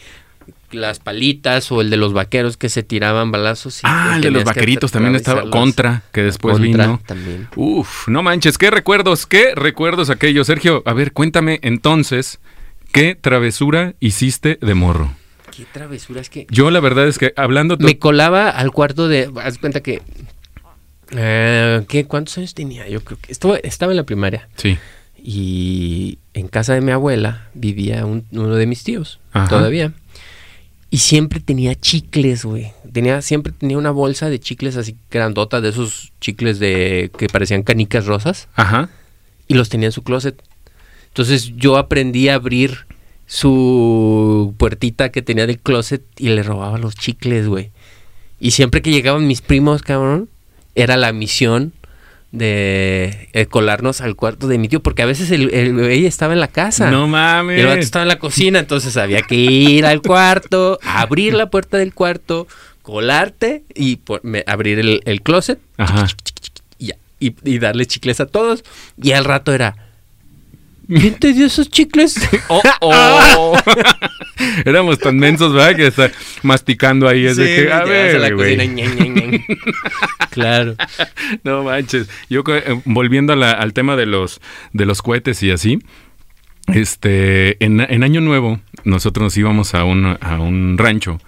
[0.71, 3.79] las palitas o el de los vaqueros que se tiraban balazos.
[3.79, 5.51] y ah, el de los vaqueritos también estaba.
[5.51, 7.01] Contra, que después Contra vino.
[7.05, 7.49] también.
[7.57, 10.47] Uf, no manches, qué recuerdos, qué recuerdos aquellos.
[10.47, 12.39] Sergio, a ver, cuéntame entonces,
[12.93, 15.15] ¿qué travesura hiciste de morro?
[15.57, 17.77] Qué travesura, es que Yo la verdad es que hablando...
[17.79, 19.31] me colaba al cuarto de.
[19.43, 20.01] Haz cuenta que.
[21.13, 22.89] eh, ¿qué, ¿Cuántos años tenía?
[22.89, 24.49] Yo creo que estaba en la primaria.
[24.57, 24.79] Sí,
[25.23, 29.49] Y en casa de mi abuela vivía un- uno de mis tíos, Ajá.
[29.49, 29.93] todavía.
[30.93, 32.73] Y siempre tenía chicles, güey.
[32.93, 37.63] Tenía, siempre tenía una bolsa de chicles así grandota, de esos chicles de que parecían
[37.63, 38.49] canicas rosas.
[38.55, 38.89] ajá.
[39.47, 40.41] Y los tenía en su closet.
[41.11, 42.87] Entonces yo aprendí a abrir
[43.27, 47.71] su puertita que tenía del closet y le robaba los chicles, güey.
[48.41, 50.29] Y siempre que llegaban mis primos, cabrón,
[50.75, 51.73] era la misión
[52.33, 56.33] de eh, colarnos al cuarto de mi tío, porque a veces el, el güey estaba
[56.33, 56.91] en la casa.
[56.91, 57.59] No Y mames.
[57.61, 61.77] el vato estaba en la cocina, entonces había que ir al cuarto, abrir la puerta
[61.77, 62.47] del cuarto,
[62.83, 66.07] colarte y por- me- abrir el, el closet Ajá.
[66.79, 68.65] y, ya, y, y darle chicles a todos.
[69.03, 69.77] Y al rato era,
[70.99, 72.17] ¿quién te dio esos chicles?
[72.49, 73.57] Oh, oh.
[74.65, 75.77] Éramos tan mensos, ¿verdad?
[75.77, 76.11] Que está
[76.43, 77.27] masticando ahí.
[77.27, 78.57] Es de que, a ver, a la güey.
[78.57, 79.45] cocina, ñan, ñan, ñan.
[80.31, 80.75] claro.
[81.45, 82.09] No manches.
[82.31, 84.41] Yo eh, volviendo a la- al tema de los
[84.73, 85.79] de los cohetes y así.
[86.73, 91.19] Este, en, en Año Nuevo, nosotros nos íbamos a un, a un rancho.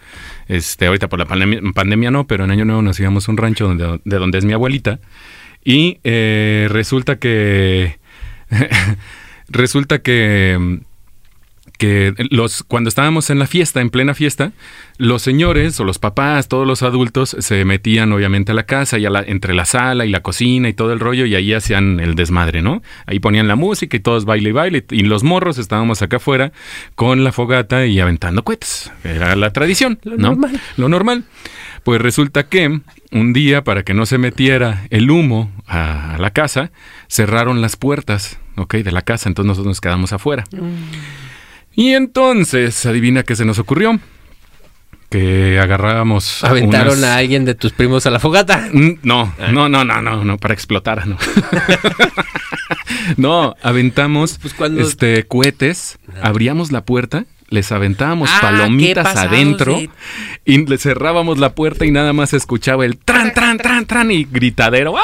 [0.48, 3.36] Este, ahorita por la pandemia, pandemia no, pero en Año Nuevo nos íbamos a un
[3.38, 5.00] rancho donde, de donde es mi abuelita.
[5.64, 7.98] Y eh, resulta que.
[9.48, 10.80] resulta que
[11.82, 14.52] que los cuando estábamos en la fiesta, en plena fiesta,
[14.98, 19.06] los señores o los papás, todos los adultos se metían obviamente a la casa y
[19.06, 21.98] a la, entre la sala y la cocina y todo el rollo y ahí hacían
[21.98, 22.82] el desmadre, ¿no?
[23.06, 26.52] Ahí ponían la música y todos baile y baile y los morros estábamos acá afuera
[26.94, 28.92] con la fogata y aventando cohetes.
[29.02, 30.28] Era la tradición, Lo ¿no?
[30.28, 30.60] normal.
[30.76, 31.24] Lo normal.
[31.82, 36.30] Pues resulta que un día, para que no se metiera el humo a, a la
[36.30, 36.70] casa,
[37.08, 38.74] cerraron las puertas, ¿ok?
[38.76, 40.44] De la casa, entonces nosotros nos quedamos afuera.
[41.74, 43.98] Y entonces, adivina qué se nos ocurrió.
[45.10, 46.42] Que agarrábamos.
[46.42, 48.68] Aventaron unas- a alguien de tus primos a la fogata.
[48.72, 51.18] Mm, No, no, no, no, no, no, para explotar, no.
[53.16, 59.90] no, aventamos Pues cuando- este cohetes, abríamos la puerta, les aventábamos Ah, palomitas adentro de-
[60.46, 64.24] y le cerrábamos la puerta y nada más escuchaba el tran, tran, tran, tran y
[64.24, 64.96] gritadero.
[64.96, 65.02] ¡Ah!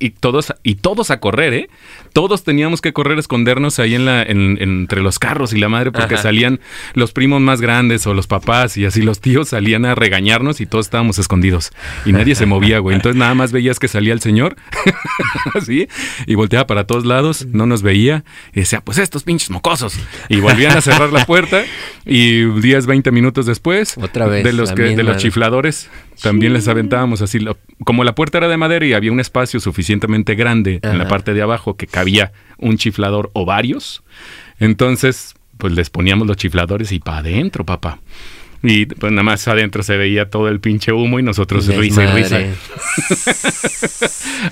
[0.00, 1.68] Y todos, y todos a correr, ¿eh?
[2.12, 5.92] Todos teníamos que correr, escondernos ahí en la, en- entre los carros y la madre,
[5.92, 6.22] porque Ajá.
[6.24, 6.60] salían
[6.94, 10.66] los primos más grandes o los papás y así los tíos salían a regañarnos y
[10.66, 11.70] todos estábamos escondidos.
[12.04, 12.96] Y nadie se movía, güey.
[12.96, 14.56] Entonces nada más veías que salía el señor,
[15.54, 15.88] así,
[16.26, 19.94] y volteaba para todos lados, no nos veía, y decía, pues estos pinches mocosos.
[20.28, 21.64] Y volvían a cerrar la puerta,
[22.04, 25.88] y 10, 20 minutos después, Otra vez, de los, que, de los chifladores,
[26.22, 27.38] también les aventábamos así.
[27.84, 31.34] como la puerta era de madera y había un espacio suficientemente grande en la parte
[31.34, 34.02] de abajo que cabía un chiflador o varios,
[34.58, 37.98] entonces pues les poníamos los chifladores y para adentro, papá.
[38.62, 42.06] Y pues nada más adentro se veía todo el pinche humo y nosotros risa y
[42.08, 42.40] risa.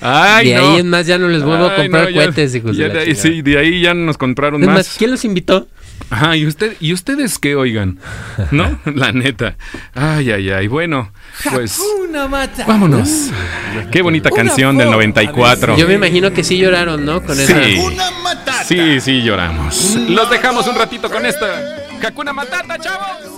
[0.01, 0.71] Ay, de no.
[0.73, 2.95] ahí en más ya no les vuelvo a comprar no, ya- cohetes, hijos ya de
[2.95, 3.15] la de.
[3.15, 4.77] Sí, de ahí ya nos compraron Es más.
[4.77, 5.67] más, ¿quién los invitó?
[6.11, 7.99] Ajá, ¿y, usted, ¿y ustedes qué oigan?
[8.51, 8.79] ¿No?
[8.95, 9.57] La neta.
[9.95, 10.69] Ay, ay, ay.
[10.69, 11.11] Bueno,
[11.53, 11.81] pues
[12.67, 13.31] vámonos.
[13.91, 15.77] Qué bonita canción del 94.
[15.77, 17.23] Yo me imagino que sí lloraron, ¿no?
[17.23, 17.43] Con Sí.
[17.43, 18.65] esa.
[18.65, 19.97] Sí, sí, lloramos.
[20.09, 21.77] Los dejamos un ratito con esta.
[22.07, 23.36] Hakuna Matata, chavos.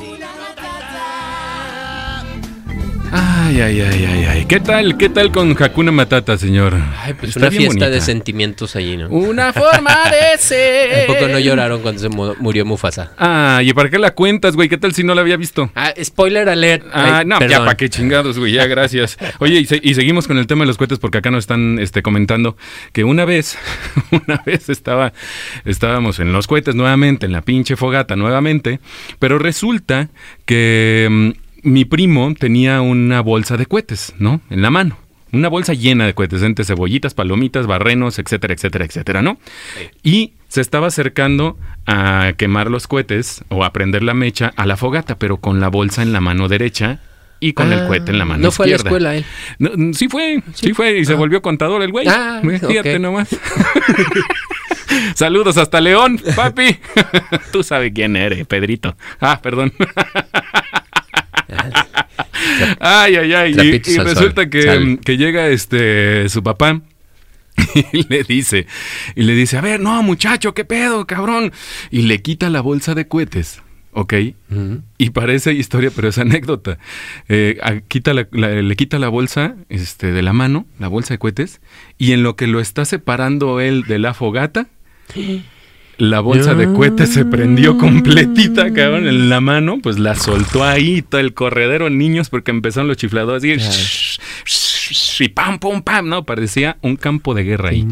[3.49, 4.45] Ay, ay, ay, ay, ay.
[4.45, 4.99] ¿Qué tal?
[4.99, 6.75] ¿Qué tal con Hakuna Matata, señor?
[6.99, 9.09] Ay, pues Está una bien fiesta de sentimientos allí, ¿no?
[9.09, 11.05] Una forma de ser.
[11.05, 13.13] ¿A poco no lloraron cuando se mu- murió Mufasa?
[13.17, 14.69] Ah, ¿y para qué la cuentas, güey?
[14.69, 15.71] ¿Qué tal si no la había visto?
[15.75, 16.85] Ah, spoiler alert.
[16.93, 17.65] Ah, Ay, no, ya perdón.
[17.65, 19.17] para qué chingados, güey, ya gracias.
[19.39, 21.79] Oye, y, se- y seguimos con el tema de los cohetes porque acá nos están
[21.79, 22.55] este, comentando
[22.93, 23.57] que una vez,
[24.27, 25.15] una vez estaba,
[25.65, 28.79] estábamos en los cohetes nuevamente, en la pinche fogata nuevamente,
[29.19, 30.11] pero resulta
[30.45, 34.41] que mm, mi primo tenía una bolsa de cohetes, ¿no?
[34.51, 34.99] En la mano.
[35.31, 39.39] Una bolsa llena de cohetes, entre cebollitas, palomitas, barrenos, etcétera, etcétera, etcétera, ¿no?
[40.03, 44.79] Y se estaba acercando a quemar los cohetes o a prender la mecha a la
[44.79, 47.01] fogata, pero con la bolsa en la mano derecha
[47.41, 49.25] y con el Ah, cohete en la mano No fue a la escuela él.
[49.59, 52.09] No, mm, sí fue, sí, fue, y se volvió contador el güey.
[52.09, 53.29] Ah, Fíjate nomás.
[55.15, 56.79] Saludos hasta León, papi.
[57.53, 58.97] Tú sabes quién eres, Pedrito.
[59.21, 59.73] Ah, perdón.
[62.81, 63.53] Ay, ay, ay.
[63.53, 64.61] Y, y resulta que,
[65.05, 66.81] que llega este su papá
[67.93, 68.67] y le dice,
[69.17, 71.53] y le dice, a ver, no, muchacho, qué pedo, cabrón.
[71.91, 73.63] Y le quita la bolsa de cohetes.
[73.93, 74.15] ¿Ok?
[74.99, 76.79] Y parece historia, pero es anécdota.
[77.29, 81.15] Eh, a- quita la- la- le quita la bolsa este, de la mano, la bolsa
[81.15, 81.61] de cohetes,
[81.97, 84.69] y en lo que lo está separando él de la fogata,
[85.99, 91.03] la bolsa de cohetes se prendió completita, cabrón, en la mano, pues la soltó ahí,
[91.03, 93.57] todo el corredero, niños, porque empezaron los chifladores, y,
[95.25, 97.87] y pam, pum, pam, no, parecía un campo de guerra ahí.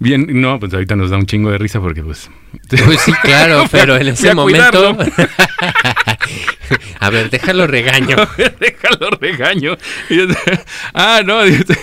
[0.00, 2.30] Bien, no, pues ahorita nos da un chingo de risa porque pues...
[2.68, 4.96] Pues sí, claro, pero en ese momento.
[7.00, 8.16] a ver, déjalo regaño.
[8.60, 9.76] Déjalo regaño.
[10.94, 11.74] Ah, no, dice,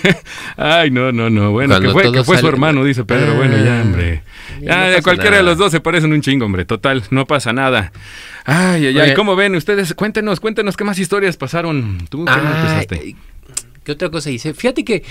[0.55, 1.51] ay, no, no, no.
[1.51, 3.35] Bueno, Cuando que fue, que fue su hermano, dice Pedro.
[3.35, 4.23] bueno, ya, Ah, hombre.
[4.61, 6.65] Ya no pasa cualquiera de los dos se parecen un chingo, hombre.
[6.65, 7.91] Total, no pasa nada.
[8.45, 9.13] Ay, ay, ay.
[9.13, 9.93] ¿Cómo ven ustedes?
[9.93, 12.05] Cuéntenos, cuéntenos qué más historias pasaron.
[12.09, 13.15] ¿Tú qué Ah, empezaste?
[13.83, 14.53] ¿Qué otra cosa hice?
[14.53, 15.03] Fíjate que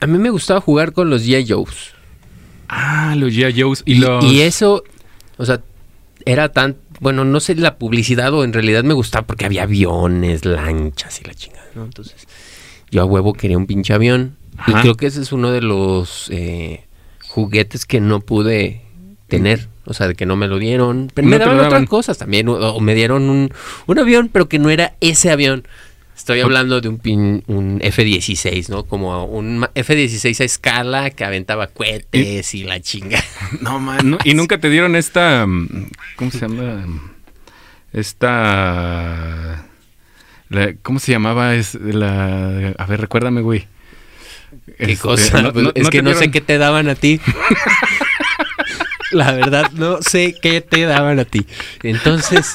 [0.00, 1.46] a mí me gustaba jugar con los G.I.
[1.48, 1.92] Joes.
[2.68, 3.60] Ah, los G.I.
[3.60, 4.24] Joes y, Y, los...
[4.24, 4.84] y eso,
[5.36, 5.60] o sea,
[6.26, 10.44] era tan, bueno, no sé la publicidad o en realidad me gustaba porque había aviones,
[10.44, 11.84] lanchas y la chingada, ¿no?
[11.84, 12.26] Entonces,
[12.90, 14.36] yo a huevo quería un pinche avión.
[14.68, 16.83] Y creo que ese es uno de los eh,
[17.34, 18.80] juguetes que no pude
[19.28, 19.68] tener.
[19.86, 21.10] O sea, de que no me lo dieron.
[21.12, 22.48] Pero No me daban otras cosas también.
[22.48, 23.52] O, o me dieron un,
[23.86, 25.66] un avión, pero que no era ese avión.
[26.16, 28.84] Estoy hablando de un, pin- un F-16, ¿no?
[28.84, 33.18] Como un ma- F-16 a escala que aventaba cohetes y la chinga.
[33.60, 35.44] No, man, no, y nunca te dieron esta.
[35.46, 36.86] mm, ¿Cómo se llama?
[38.34, 39.66] Esta.
[40.48, 41.54] la- ¿Cómo se llamaba?
[41.54, 42.74] Es la.
[42.78, 43.66] A ver, recuérdame, güey.
[44.78, 45.42] ¿Qué Este, cosa?
[45.42, 47.20] no- Pues no- es no que no sé qué te daban a ti.
[49.12, 51.46] La verdad, no sé qué te daban a ti.
[51.82, 52.54] Entonces,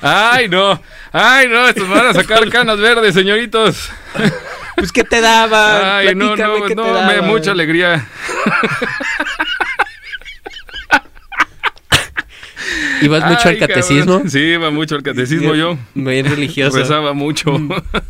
[0.00, 0.80] Ay, no.
[1.12, 1.66] Ay, no.
[1.68, 3.90] Estos van a sacar canas verdes, señoritos.
[4.76, 5.82] pues ¿qué te daban?
[5.84, 7.02] Ay, no, Platícame no, te no.
[7.06, 8.06] Me, mucha alegría.
[13.04, 14.12] ¿Ibas mucho al Ay, catecismo?
[14.12, 14.30] cabrón.
[14.30, 15.78] Sí, iba mucho al catecismo yo.
[15.94, 16.78] Muy religioso.
[16.78, 17.56] Rezaba mucho.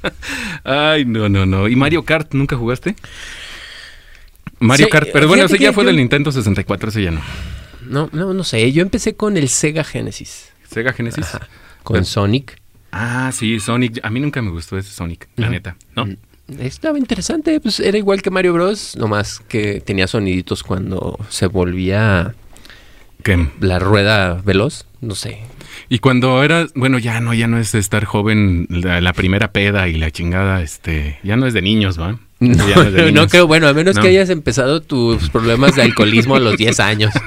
[0.65, 1.69] Ay, no, no, no.
[1.69, 2.95] ¿Y Mario Kart nunca jugaste?
[4.61, 7.21] Mario Sí, Kart, pero bueno, ese ya fue yo- del Nintendo 64, ese ya no.
[7.89, 8.73] No, no, no sé.
[8.73, 10.49] Yo empecé con el Sega Genesis.
[10.71, 11.25] Sega Genesis.
[11.27, 11.49] Ajá.
[11.83, 12.59] Con Pero- Sonic.
[12.93, 14.01] Ah, sí, Sonic.
[14.03, 16.07] A mí nunca me gustó ese Sonic, la neta, ¿no?
[16.07, 16.17] Mm,
[16.61, 22.35] Estaba interesante, pues era igual que Mario Bros, nomás que tenía soniditos cuando se volvía
[23.25, 23.49] ¿Qué?
[23.59, 25.39] la rueda veloz, no sé.
[25.89, 29.51] Y cuando eras, bueno, ya no, ya no es de estar joven, la, la primera
[29.51, 32.19] peda y la chingada, este, ya no es de niños, ¿va?
[32.49, 34.03] No, creo, bueno, a menos No.
[34.03, 37.13] que hayas empezado tus problemas de alcoholismo a los 10 años.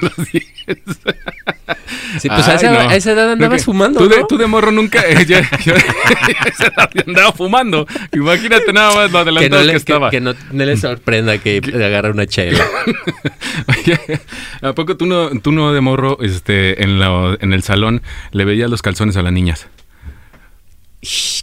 [2.20, 2.78] Sí, pues a, esa, no.
[2.80, 4.26] a esa edad andabas que- fumando, Tú de, ¿no?
[4.26, 5.00] tú de morro nunca.
[5.06, 7.86] eh, ya- ya- a esa edad ya andaba fumando.
[8.12, 10.10] Imagínate nada más lo que adelantado no, que, le, que, estaba.
[10.10, 12.64] que no, no le sorprenda que agarre una chela.
[13.68, 13.98] Oye,
[14.62, 18.02] ¿A poco tú no, tú no de morro este, en, la, en el salón
[18.32, 19.66] le veías los calzones a las niñas?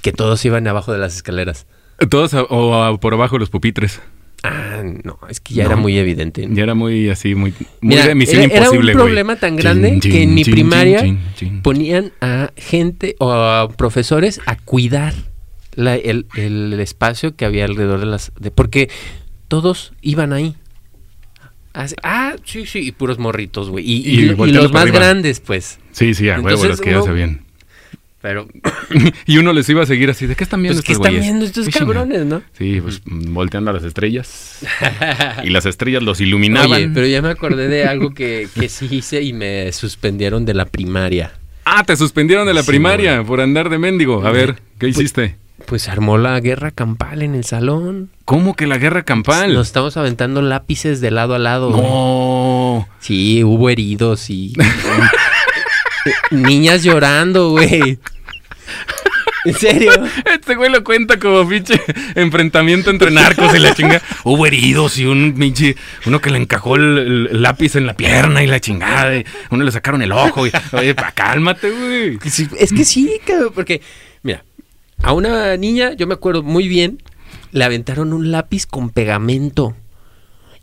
[0.01, 1.67] Que todos iban abajo de las escaleras.
[2.09, 4.01] Todos a- o a- por abajo los pupitres.
[4.43, 5.69] Ah, no, es que ya No.
[5.71, 6.47] era muy evidente.
[6.51, 9.05] Ya era muy así, muy, muy Mira, de misión era, era imposible, un güey.
[9.07, 11.17] problema tan grande Chin, que chin, en mi chin, primaria
[11.63, 15.13] ponían a gente o a profesores a cuidar
[15.73, 18.31] la- el, el espacio que había alrededor de las...
[18.39, 18.89] De, porque
[19.47, 20.55] todos iban ahí.
[21.73, 23.83] Así- ah, sí, sí, y puros morritos, güey.
[23.89, 24.99] Y, y- Y y volteando los más arriba.
[24.99, 25.79] grandes, pues.
[25.91, 27.41] Sí, sí, a huevo, los que ya sabían.
[28.25, 28.47] Pero,
[29.27, 31.13] y uno les iba a seguir así, ¿de qué están viendo pues, ¿qué estos están
[31.13, 31.25] güeyes?
[31.31, 32.41] viendo estos cabrones, no?
[32.57, 34.65] Sí, pues volteando a las estrellas.
[35.43, 36.71] y las estrellas los iluminaban.
[36.71, 40.55] Oye, pero ya me acordé de algo que, que sí hice y me suspendieron de
[40.55, 41.33] la primaria.
[41.65, 44.25] Ah, te suspendieron de la Sí, primaria por andar de mendigo.
[44.25, 45.35] A ver, ¿qué hiciste?
[45.67, 48.09] Pues armó la guerra campal en el salón.
[48.25, 49.53] ¿Cómo que la guerra campal?
[49.53, 51.69] Nos estamos aventando lápices de lado a lado.
[51.69, 52.87] No.
[53.01, 54.53] Sí, hubo heridos y.
[56.31, 57.99] Niñas llorando, güey.
[59.45, 59.91] ¿En serio?
[60.25, 61.79] Este güey lo cuenta como pinche
[62.15, 64.01] enfrentamiento entre narcos y la chinga.
[64.23, 68.43] Hubo heridos y un pinche, uno que le encajó el, el lápiz en la pierna
[68.43, 69.17] y la chingada.
[69.17, 70.47] y uno le sacaron el ojo.
[70.47, 72.19] Y, oye, pa, cálmate, güey.
[72.59, 73.81] Es que sí, cabrón, porque,
[74.23, 74.43] mira,
[75.01, 77.01] a una niña, yo me acuerdo muy bien,
[77.51, 79.75] le aventaron un lápiz con pegamento.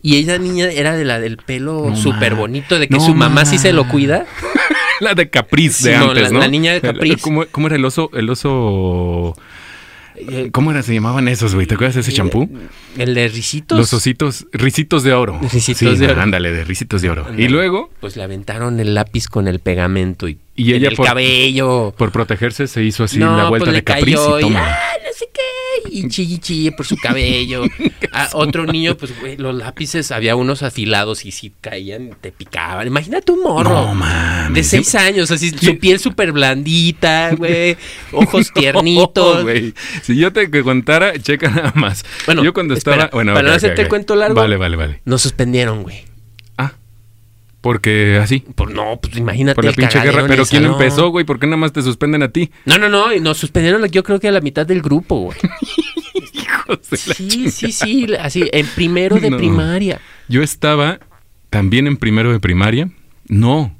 [0.04, 3.14] Y esa niña era de la del pelo No súper bonito, de que no su
[3.14, 4.26] mamá sí se lo cuida.
[5.02, 6.38] La de Capriz de Sí, no, antes, la- ¿no?
[6.38, 7.20] la niña de Capriz.
[7.20, 8.10] ¿Cómo, cómo era el oso?
[8.14, 9.36] El oso...
[10.52, 10.82] ¿Cómo era?
[10.82, 11.66] Se llamaban esos, güey.
[11.66, 12.48] ¿Te acuerdas de ese champú?
[12.98, 13.76] El de risitos.
[13.78, 15.40] Los ositos, risitos de oro.
[15.52, 16.20] Ricitos Sí, de oro.
[16.20, 17.22] Ándale, de risitos de oro.
[17.26, 17.42] Ándale.
[17.42, 20.96] Y luego, Pues le aventaron el lápiz con el pegamento y, Y en ella el
[20.96, 21.94] por- cabello.
[21.96, 24.60] por protegerse, se hizo así no, la vuelta pues de Capriz y toma.
[24.64, 24.91] "Ah, no
[25.90, 27.64] y chille chille por su cabello.
[28.12, 32.86] A otro niño, pues, güey, los lápices, había unos afilados y si caían, te picaban.
[32.86, 33.70] Imagínate un morro.
[33.70, 34.54] No, mames.
[34.54, 37.76] De seis años, así, su piel súper blandita, güey,
[38.12, 39.42] ojos tiernitos.
[39.42, 39.74] Güey.
[40.02, 42.04] si yo te contara, checa nada más.
[42.26, 43.10] Bueno, yo cuando espera, estaba.
[43.12, 43.90] Bueno, para ok, no hacerte el ok.
[43.90, 44.34] cuento largo.
[44.34, 45.00] Vale, vale, vale.
[45.04, 46.11] Nos suspendieron, güey.
[47.62, 48.40] Porque así.
[48.40, 49.54] Por no, pues imagínate.
[49.54, 50.26] Por la el pinche guerra.
[50.26, 51.24] Pero el ¿quién empezó, güey?
[51.24, 52.50] ¿Por qué nada más te suspenden a ti?
[52.66, 55.38] No, no, no, y nos suspendieron yo creo que a la mitad del grupo, güey.
[56.34, 59.36] Hijos de la Sí, sí, sí, así, en primero de No.
[59.36, 60.00] primaria.
[60.28, 60.98] Yo estaba
[61.50, 62.90] también en primero de primaria.
[63.28, 63.74] No.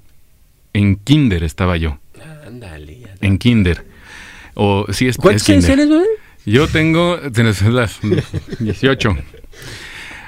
[0.73, 1.99] En kinder estaba yo.
[2.47, 3.03] Ándale.
[3.21, 3.85] En kinder.
[4.55, 5.89] O sí, es, ¿Cuántos es kinder.
[5.89, 6.07] güey?
[6.47, 7.99] Yo tengo tienes las
[8.61, 9.17] 18.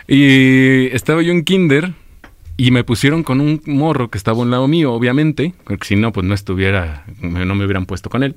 [0.08, 1.94] Y estaba yo en kinder
[2.56, 5.96] y me pusieron con un morro que estaba a un lado mío, obviamente, porque si
[5.96, 8.36] no, pues no estuviera, no me hubieran puesto con él.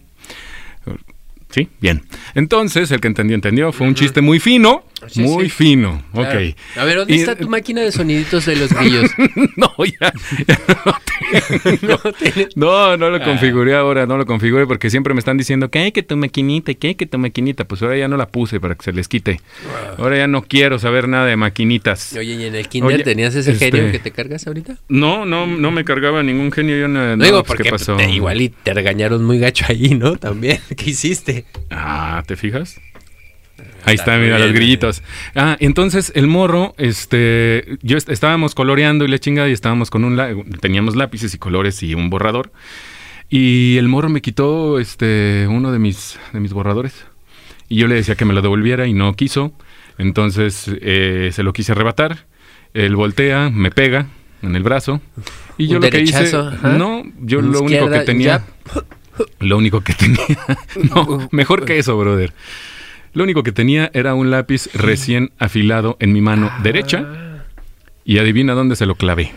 [1.50, 2.04] Sí, bien.
[2.36, 3.72] Entonces, el que entendió, entendió.
[3.72, 4.84] Fue un chiste muy fino.
[5.10, 5.50] Sí, muy sí.
[5.52, 6.04] fino.
[6.14, 6.40] Claro.
[6.40, 6.56] Ok.
[6.78, 9.12] A ver, ¿dónde Y- está tu máquina de soniditos de los grillos?
[9.56, 10.12] no, ya,
[10.48, 10.94] ya no.
[11.82, 13.24] No tiene- No, no lo Ah.
[13.24, 16.74] configuré ahora, no lo configuré porque siempre me están diciendo que hay que tu maquinita,
[16.74, 17.66] que hay que tu maquinita.
[17.66, 19.40] Pues ahora ya no la puse para que se les quite.
[19.98, 22.14] Ahora ya no quiero saber nada de maquinitas.
[22.18, 24.78] Oye, ¿y en el kinder Oye, tenías ese este- genio que te cargas ahorita?
[24.90, 26.78] No, no, no me cargaba ningún genio.
[26.78, 27.96] Yo no, No, no, digo, pues, porque ¿qué pasó?
[27.98, 30.16] te- igual y te regañaron muy gacho ahí, ¿no?
[30.18, 30.60] También.
[30.78, 31.46] ¿Qué hiciste?
[31.70, 32.80] Ah, ¿te fijas?
[33.86, 35.02] Ahí está, mira, los grillitos.
[35.36, 40.04] Ah, entonces el morro, este, yo est- estábamos coloreando y la chingada y estábamos con
[40.04, 42.52] un, la- teníamos lápices y colores y un borrador.
[43.30, 47.06] Y el morro me quitó, este, uno de mis, de mis borradores.
[47.70, 49.52] Y yo le decía que me lo devolviera y no quiso.
[49.98, 52.26] Entonces eh, se lo quise arrebatar.
[52.74, 54.08] Él voltea, me pega
[54.42, 55.02] en el brazo.
[55.58, 56.70] Y yo Un lo que hice, ajá.
[56.78, 58.46] no, yo lo único que tenía,
[59.40, 60.20] lo único que tenía,
[60.94, 62.34] no, mejor que eso, brother.
[63.14, 67.06] Lo único que tenía era un lápiz recién afilado en mi mano derecha
[68.06, 69.34] y adivina dónde se lo clavé.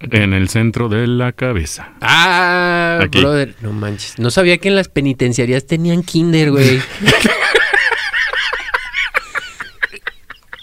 [0.00, 1.92] En el centro de la cabeza.
[2.02, 3.20] Ah, Aquí.
[3.20, 3.54] brother.
[3.62, 4.18] No manches.
[4.18, 6.80] No sabía que en las penitenciarías tenían kinder, güey.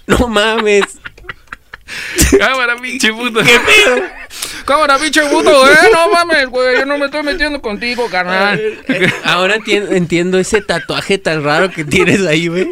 [0.07, 0.99] no mames.
[2.37, 3.41] Cámara, pinche puto.
[4.65, 5.75] Cámara, pinche puto, eh.
[5.91, 6.77] No mames, güey.
[6.77, 8.61] Yo no me estoy metiendo contigo, carnal.
[9.25, 12.67] Ahora entiendo, entiendo ese tatuaje tan raro que tienes ahí, güey.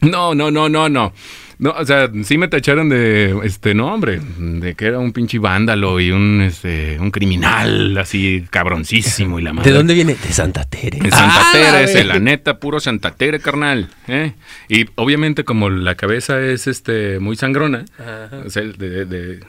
[0.00, 1.12] No, no, no, no, no.
[1.58, 5.38] No, o sea, sí me tacharon de, este, no, hombre, de que era un pinche
[5.38, 9.70] vándalo y un, este, un criminal así cabroncísimo y la madre.
[9.70, 10.14] ¿De dónde viene?
[10.14, 10.98] De Santa Tere.
[11.00, 13.88] De Santa Ah, Tere, ve- la neta, puro Santa Tere, carnal.
[14.08, 14.32] ¿eh?
[14.68, 18.30] Y obviamente como la cabeza es este muy sangrona, Ajá.
[18.44, 19.40] o sea, el de, de-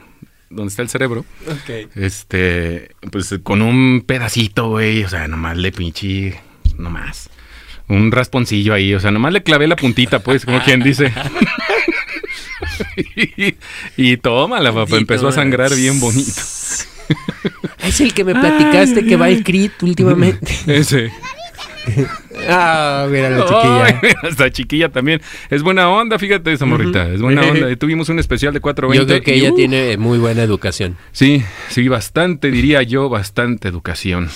[0.48, 1.24] donde está el cerebro,
[1.96, 6.40] este, pues con un pedacito, güey, o sea, nomás le pinche,
[6.78, 7.30] nomás.
[7.88, 11.12] Un rasponcillo ahí, o sea, nomás le clavé la puntita, pues, como quien dice.
[13.96, 16.40] y, tómala, papá, Y empezó a sangrar bien bonito.
[17.82, 20.52] Es el que me platicaste que va a Crit últimamente.
[20.66, 21.12] Ese.
[22.48, 23.84] Ah, mira la chiquilla.
[24.02, 25.20] Ay, hasta chiquilla también.
[25.50, 27.08] Es buena onda, fíjate esa morrita.
[27.08, 27.74] Es buena onda.
[27.76, 29.00] Tuvimos un especial de 420.
[29.00, 30.96] Yo creo que y, ella uh, tiene muy buena educación.
[31.12, 34.28] Sí, sí, bastante, diría yo, bastante educación.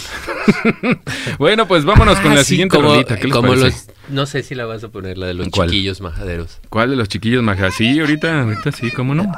[1.38, 3.16] bueno, pues vámonos con Ah, la sí, siguiente como, rolita.
[3.16, 3.64] ¿Qué les como parece?
[3.66, 5.68] los, no sé si la vas a poner, la de los ¿Cuál?
[5.70, 6.60] chiquillos majaderos.
[6.68, 7.74] ¿Cuál de los chiquillos majas?
[7.74, 9.30] Sí, ahorita, ahorita sí, cómo no.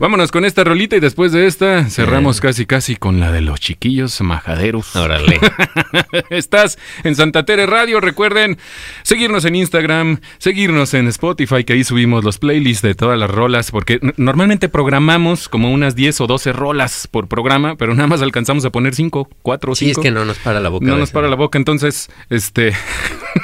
[0.00, 3.60] Vámonos con esta rolita y después de esta cerramos casi casi con la de los
[3.60, 4.94] chiquillos majaderos.
[4.96, 5.40] Órale.
[6.30, 7.85] Estás en Santa Tere Radio.
[7.86, 8.58] Recuerden
[9.02, 13.70] seguirnos en Instagram, seguirnos en Spotify, que ahí subimos los playlists de todas las rolas,
[13.70, 18.64] porque normalmente programamos como unas 10 o 12 rolas por programa, pero nada más alcanzamos
[18.64, 19.86] a poner 5, 4 o 5.
[19.86, 20.84] Sí, es que no nos para la boca.
[20.84, 22.72] No nos para la boca, entonces, este,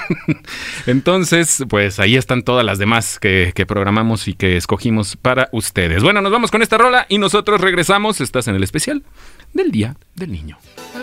[0.87, 6.03] entonces, pues ahí están todas las demás que, que programamos y que escogimos para ustedes.
[6.03, 8.21] Bueno, nos vamos con esta rola y nosotros regresamos.
[8.21, 9.05] Estás en el especial
[9.53, 10.59] del Día del Niño.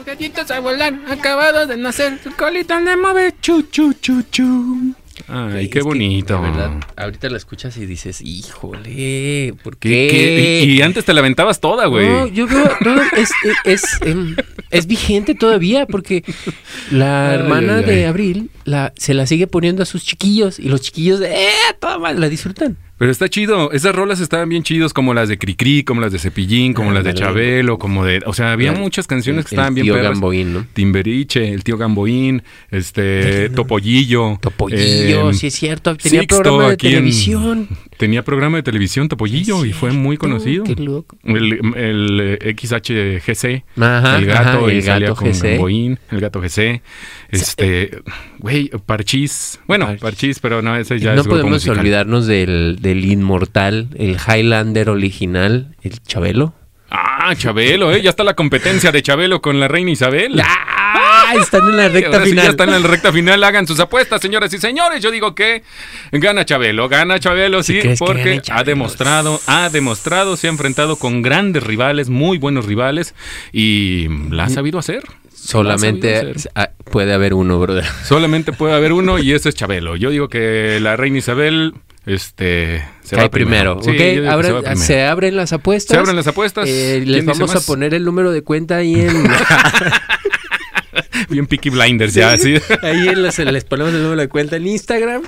[0.10, 4.96] Los gallitos a volar, acabados de nacer, su colita le mueve, chu, chu, chu, chu.
[5.28, 6.34] Ay, Es qué que, bonito.
[6.36, 10.18] de verdad, ahorita la escuchas y dices, híjole, ¿por ¿Qué- qué?
[10.18, 10.62] qué?
[10.66, 12.08] Y, y antes te la aventabas toda, güey.
[12.08, 13.30] No, yo creo, no, es,
[13.66, 14.36] es, em,
[14.72, 16.24] es vigente todavía porque
[16.90, 18.04] la Ay, hermana ay, de ay.
[18.06, 21.50] Abril la, se la sigue poniendo a sus chiquillos y los chiquillos, ¡eh!
[21.80, 22.78] Toma, la disfrutan.
[23.00, 23.72] Pero está chido.
[23.72, 27.06] Esas rolas estaban bien chidos, como las de Cricri, como las de Cepillín, como las
[27.06, 27.14] de.
[27.14, 28.22] Chabelo, como de.
[28.26, 30.12] O sea, había muchas canciones que el estaban bien tío perras.
[30.12, 30.68] Gamboín, ¿no?
[30.74, 34.38] Timberiche, el tío Gamboín, este, Topollillo.
[34.42, 37.70] Topollillo, eh, sí es cierto, tenía Sixto programa de televisión.
[38.00, 40.64] Tenía programa de televisión, Topollillo, y fue muy conocido.
[40.64, 41.18] Qué loco.
[41.26, 45.44] El, el eh, XHGC, Ajá, el gato, ajá, y el salía gato con GC.
[45.50, 46.82] Gamboín, el gato GC.
[47.30, 48.02] Este,
[48.38, 49.60] güey, Parchís.
[49.68, 50.02] Bueno, Parchís.
[50.02, 51.80] Parchís, pero no, ese ya no es grupo podemos musical.
[51.80, 56.54] olvidarnos del, del inmortal, el Highlander original, el Chabelo.
[56.90, 58.02] Ah, Chabelo, ¿eh?
[58.02, 60.40] Ya está la competencia de Chabelo con la reina Isabel.
[60.42, 60.79] ¡Ah!
[61.36, 62.46] Están en la recta sí final.
[62.46, 63.44] ya están en la recta final.
[63.44, 65.02] Hagan sus apuestas, señoras y señores.
[65.04, 65.64] Yo digo que
[66.12, 71.22] gana Chabelo, gana Chabelo, ¿Sí sí, porque ha demostrado, ha demostrado, se ha enfrentado con
[71.22, 73.14] grandes rivales, muy buenos rivales,
[73.54, 75.04] y la ha sabido hacer.
[75.34, 76.52] Solamente La ha sabido hacer.
[76.56, 77.86] ah, puede haber uno, brother.
[78.04, 79.96] Solamente puede haber uno y ese es Chabelo.
[79.96, 81.74] Yo digo que la reina Isabel,
[82.06, 83.80] este, se Cae va primero.
[83.82, 83.96] Sí, ¿ok?
[83.98, 84.82] yo digo que Abren- se va primero.
[84.82, 85.96] se abren las apuestas.
[85.96, 86.68] Se abren las apuestas.
[86.68, 89.24] Eh, ¿Quién les vamos a poner el número de cuenta ahí en.
[91.32, 92.56] Bien Peaky Blinders ya, así.
[92.82, 95.22] ahí los- les ponemos el número de cuenta en Instagram.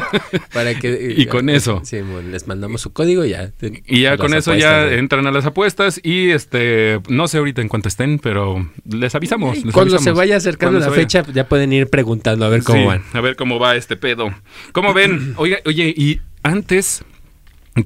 [0.52, 0.92] para que.
[0.92, 1.80] eh, Y con eso.
[1.84, 3.52] Sí, bueno, les mandamos su código ya.
[3.86, 4.58] Y ya con eso apuestas,
[4.90, 9.14] ya entran a las apuestas y este no sé ahorita en cuánto estén, pero les
[9.14, 9.64] avisamos.
[9.64, 11.02] les Cuando se vaya acercando Cuando la vaya.
[11.02, 13.02] fecha, ya pueden ir preguntando a ver cómo Sí, van.
[13.12, 14.34] A ver cómo va este pedo.
[14.72, 15.34] ¿Cómo ven?
[15.36, 17.04] Oye, oye, y antes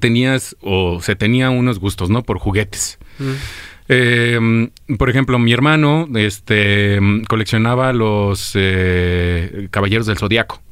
[0.01, 2.23] tenías o se tenía unos gustos, ¿no?
[2.23, 2.99] Por juguetes.
[3.89, 4.69] Eh,
[4.99, 10.63] por ejemplo, mi hermano este, coleccionaba los eh, Caballeros del Zodiaco.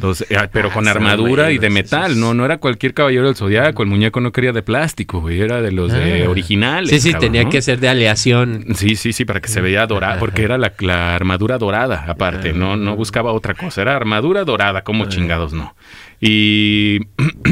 [0.00, 2.16] Los, eh, pero con Ah, armadura y de metal, esos.
[2.16, 5.62] no, no era cualquier caballero del zodiaco, el muñeco no quería de plástico, güey, era
[5.62, 6.30] de los de Ah.
[6.30, 6.90] originales.
[6.90, 7.50] Sí, sí, cabrón, tenía ¿no?
[7.50, 8.64] que ser de aleación.
[8.74, 12.52] Sí, sí, sí, para que se veía dorada, porque era la, la armadura dorada, aparte,
[12.52, 12.76] no, Ah.
[12.76, 15.76] no buscaba otra cosa, era armadura dorada, como chingados no.
[16.20, 16.98] Y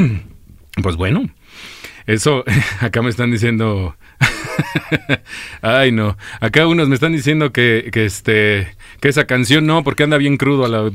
[0.83, 1.29] pues bueno,
[2.07, 2.43] eso,
[2.81, 3.95] acá me están diciendo,
[5.61, 10.03] ay no, acá unos me están diciendo que, que este, que esa canción no, porque
[10.03, 10.89] anda bien crudo a la...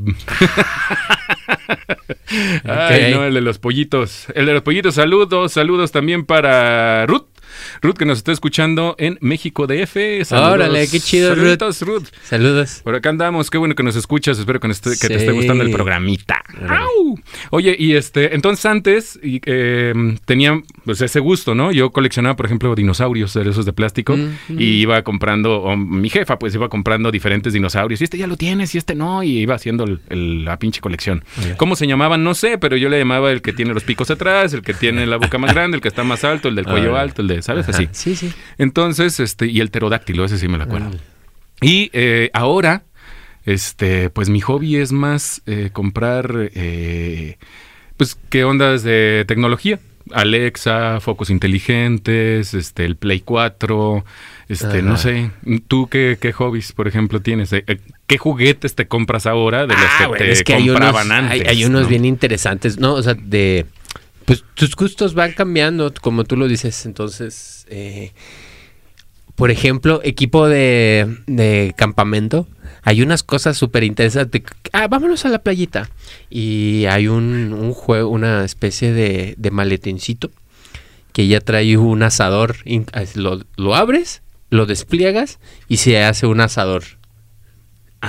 [2.64, 4.26] Ay, no, el de los pollitos.
[4.34, 7.26] El de los pollitos, saludos, saludos también para Ruth.
[7.82, 10.24] Ruth, que nos está escuchando en México DF.
[10.24, 10.52] Saludos.
[10.54, 11.38] Órale, qué chido, Ruth.
[11.38, 12.06] Saluditos, Ruth.
[12.24, 12.80] Saludos.
[12.84, 15.32] Por acá andamos, qué bueno que nos escuchas, espero que, nos esté- que te esté
[15.32, 16.42] gustando el programita.
[16.68, 17.18] ¡Au!
[17.50, 19.92] Oye, y este, entonces antes y, eh,
[20.24, 21.72] tenía pues ese gusto, ¿no?
[21.72, 26.08] Yo coleccionaba, por ejemplo, dinosaurios de esos de plástico Mm, y iba comprando, o mi
[26.10, 29.38] jefa pues iba comprando diferentes dinosaurios, y este ya lo tienes, y este no, y
[29.40, 31.24] iba haciendo el- el- la pinche colección.
[31.56, 32.24] ¿Cómo se llamaban?
[32.24, 35.06] No sé, pero yo le llamaba el que tiene los picos atrás, el que tiene
[35.06, 37.42] la boca más grande, el que está más alto, el del cuello alto, el de,
[37.42, 37.67] ¿sabes?
[37.68, 37.78] Ajá.
[37.78, 37.88] Así.
[37.92, 38.32] Sí, sí.
[38.58, 40.90] Entonces, este, y el pterodáctilo, ese sí me lo acuerdo.
[41.60, 42.82] Y eh, ahora,
[43.44, 47.36] este, pues mi hobby es más eh, comprar eh,
[47.98, 49.80] pues, ¿qué ondas de tecnología?
[50.12, 54.04] Alexa, focos inteligentes, este, el Play 4,
[54.48, 55.32] este, no sé,
[55.66, 57.50] ¿tú qué, qué hobbies, por ejemplo, tienes?
[58.06, 60.80] ¿Qué juguetes te compras ahora de los Ah, que bueno, te es que hay unos,
[60.80, 61.48] compraban hay, antes?
[61.48, 61.88] hay unos ¿no?
[61.88, 62.94] bien interesantes, ¿no?
[62.94, 63.66] O sea, de...
[64.28, 66.84] Pues tus gustos van cambiando, como tú lo dices.
[66.84, 68.12] Entonces, eh,
[69.36, 72.46] por ejemplo, equipo de, campamento.
[72.82, 74.42] Hay unas cosas súper interesantes.
[74.74, 75.88] Ah, vámonos a la playita.
[76.28, 79.50] Y hay un, un juego, una especie de, de
[81.14, 82.56] que ya trae un asador.
[83.14, 84.20] lo abres,
[84.50, 86.97] lo despliegas y se hace un asador.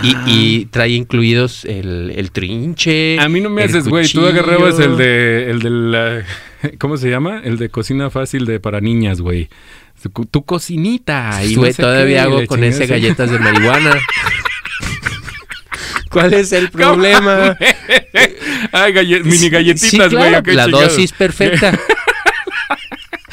[0.03, 0.25] Y, Ah.
[0.27, 3.19] y trae incluidos el, el trinche.
[3.19, 4.07] A mí no me haces, güey.
[4.07, 6.23] Tú agarrabas el de, el de la,
[6.79, 7.41] ¿cómo se llama?
[7.43, 9.49] El de cocina fácil de para niñas, güey.
[10.31, 11.43] Tu, cocinita.
[11.43, 12.89] y no Güey, sé todavía qué, hago con ese sí.
[12.89, 13.95] galletas de marihuana.
[16.09, 17.55] ¿Cuál es el problema?
[18.71, 20.29] Ay, mini galletitas, güey.
[20.41, 21.77] claro, la dosis perfecta.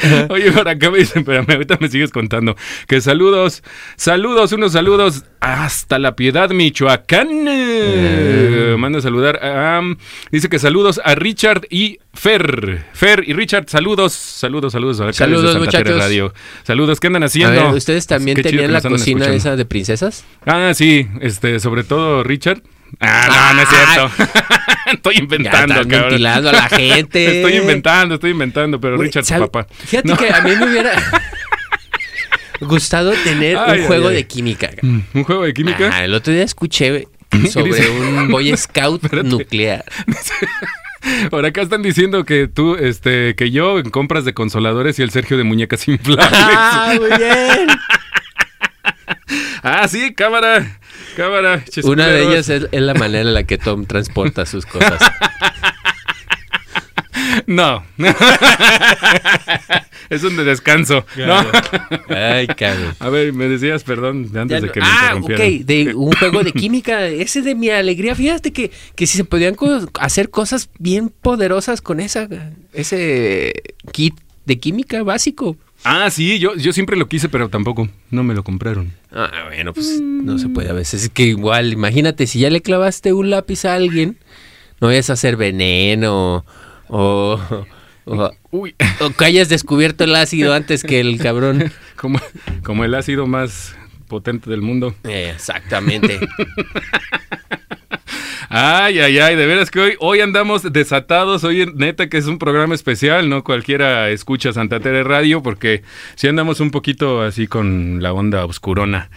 [0.31, 2.57] Oye, por acá me dicen, espérame, ahorita me sigues contando.
[2.87, 3.63] Que saludos,
[3.97, 7.29] saludos, unos saludos hasta La Piedad, Michoacán.
[7.49, 9.39] Eh, Manda a saludar.
[9.43, 9.81] a-
[10.31, 12.85] dice que saludos a Richard y Fer.
[12.93, 14.97] Fer y Richard, saludos, saludos, saludos.
[15.17, 15.99] Saludos, muchachos.
[15.99, 16.33] Radio.
[16.65, 17.67] Saludos, ¿qué andan A haciendo?
[17.69, 19.33] ver, ¿ustedes también Qué tenían la cocina escuchando.
[19.37, 20.25] esa de princesas?
[20.47, 22.63] Ah, sí, este, sobre todo Richard.
[23.01, 24.76] Ah, no, no es cierto.
[24.93, 26.27] estoy inventando, ya están cabrón.
[26.27, 27.37] a la gente.
[27.41, 29.47] Estoy inventando, estoy inventando, pero Richard, ¿sabe?
[29.49, 29.67] papá.
[29.85, 30.17] Fíjate No.
[30.17, 30.93] que a mí me hubiera
[32.61, 34.15] gustado tener Ay, un juego ay.
[34.17, 34.71] de química.
[34.83, 35.91] Mm, ¿Un juego de química?
[35.93, 37.07] Ah, el otro día escuché
[37.51, 39.29] sobre un Boy Scout Espérate.
[39.29, 39.85] nuclear.
[41.31, 45.11] Por acá están diciendo que tú, este, que yo en compras de consoladores y el
[45.11, 46.29] Sergio de muñecas inflables.
[46.33, 47.69] ¡Ah, muy bien!
[49.63, 50.79] ah, sí, cámara,
[51.17, 51.65] cámara.
[51.85, 55.01] Una de ellas es, es la manera en la que Tom transporta sus cosas.
[57.47, 57.85] No.
[60.11, 61.05] es un de descanso.
[61.17, 61.45] No.
[62.09, 62.95] Ay, cabrón.
[62.99, 65.31] A ver, me decías, perdón, antes Ya de que me ah, ok,
[65.65, 68.15] de un juego de química, ese de mi alegría.
[68.15, 72.29] Fíjate que, que si se podían co- hacer cosas bien poderosas con esa,
[72.73, 73.53] ese
[73.93, 74.15] kit
[74.45, 75.57] de química básico.
[75.85, 77.89] Ah, sí, yo, yo siempre lo quise, pero tampoco.
[78.11, 78.93] No me lo compraron.
[79.13, 81.05] Ah, bueno, pues no se puede a veces.
[81.05, 84.19] Es que igual, imagínate, si ya le clavaste un lápiz a alguien,
[84.81, 86.45] no vayas a hacer veneno
[86.89, 87.41] o,
[88.05, 91.73] o, Uy, o que hayas descubierto el ácido antes que el cabrón.
[91.97, 92.21] como,
[92.63, 93.77] como el ácido más
[94.09, 94.95] potente del mundo.
[95.05, 96.21] Eh, exactamente.
[98.59, 102.39] Ay, ay, ay, de veras que hoy, hoy andamos desatados, hoy neta que es un
[102.39, 105.83] programa especial, no cualquiera escucha Santa Tere Radio porque
[106.15, 109.11] sí andamos un poquito así con la onda oscurona.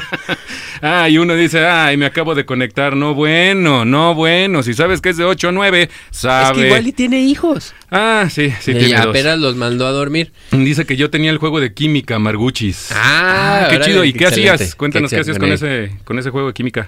[0.82, 5.00] ah, y uno dice, ay, me acabo de conectar, no bueno, no bueno, si sabes
[5.00, 6.60] que es de 8 a 9, es sabe.
[6.60, 7.72] que igual y tiene hijos.
[7.90, 10.30] Ah, sí, sí, y tiene apenas los mandó a dormir.
[10.50, 12.90] Dice que yo tenía el juego de química, Marguchis.
[12.92, 14.04] Ah, qué chido.
[14.04, 14.50] ¿Y qué excelente.
[14.50, 14.74] hacías?
[14.74, 16.86] Cuéntanos qué, Qué hacías con ese, con ese juego de química.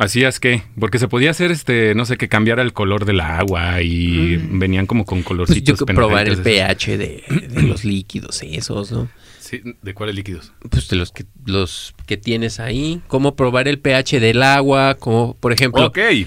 [0.00, 0.62] ¿Hacías qué?
[0.78, 4.86] Porque se podía hacer, este, no sé, que cambiara el color del agua y venían
[4.86, 5.78] como con Pues colorcitos.
[5.80, 9.08] yo que probar el pH de, de los líquidos esos, ¿no?
[9.40, 10.52] Sí, ¿de cuáles líquidos?
[10.70, 15.34] Pues de los que los que tienes ahí, cómo probar el pH del agua, como
[15.34, 15.98] por ejemplo, Ok.
[15.98, 16.26] ¿Qué?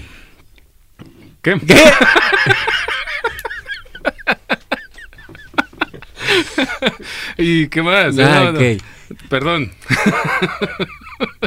[1.66, 1.76] ¿Qué?
[7.38, 8.16] ¿Y qué más?
[8.18, 8.58] Ah, No, no.
[8.58, 8.82] ok.
[9.28, 9.72] Perdón.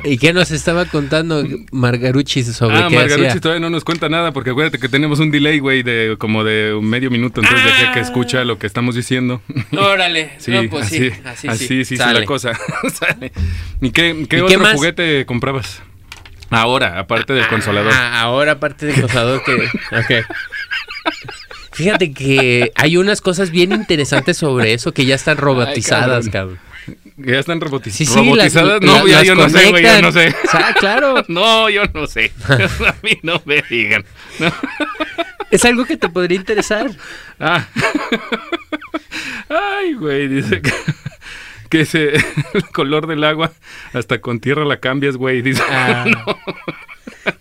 [0.04, 3.42] ¿Y qué nos estaba contando Margarucci sobre ah, qué Margarucci hacía?
[3.42, 6.74] todavía no nos cuenta nada porque acuérdate que tenemos un delay, güey, de como de
[6.74, 7.42] un medio minuto.
[7.42, 8.04] Entonces, de aquí a que Ah.
[8.04, 9.42] escucha lo que estamos diciendo.
[9.78, 12.22] Órale, Sí, no, pues así, sí, así, así, sí, sí, Sale.
[12.22, 12.52] la cosa.
[12.94, 13.32] Sale.
[13.82, 14.74] ¿Y qué, qué ¿Y otro qué más?
[14.76, 15.82] juguete comprabas?
[16.50, 17.92] Ahora, aparte del consolador.
[17.94, 19.54] Ah, ahora aparte del consolador que...
[19.56, 20.26] ok.
[21.74, 26.58] Fíjate que hay unas cosas bien interesantes sobre eso que ya están robotizadas, Ay, cabrón.
[26.58, 26.77] ¿Que
[27.18, 28.82] ¿Ya están robotiz- Sí, sí, robotizadas?
[28.82, 30.02] las- no, ya yo no sé, güey, ya conectan.
[30.02, 30.36] no sé.
[30.54, 31.24] Ah, claro.
[31.28, 32.32] No, yo no sé.
[32.50, 34.06] A mí no me digan.
[34.40, 34.52] No.
[35.52, 36.90] Es algo que te podría interesar.
[37.40, 37.68] Ah.
[39.50, 40.72] Ay, güey, dice que,
[41.70, 42.16] que ese,
[42.54, 43.52] el color del agua
[43.94, 45.42] hasta con tierra la cambias, güey.
[45.42, 46.06] Dice, Ah.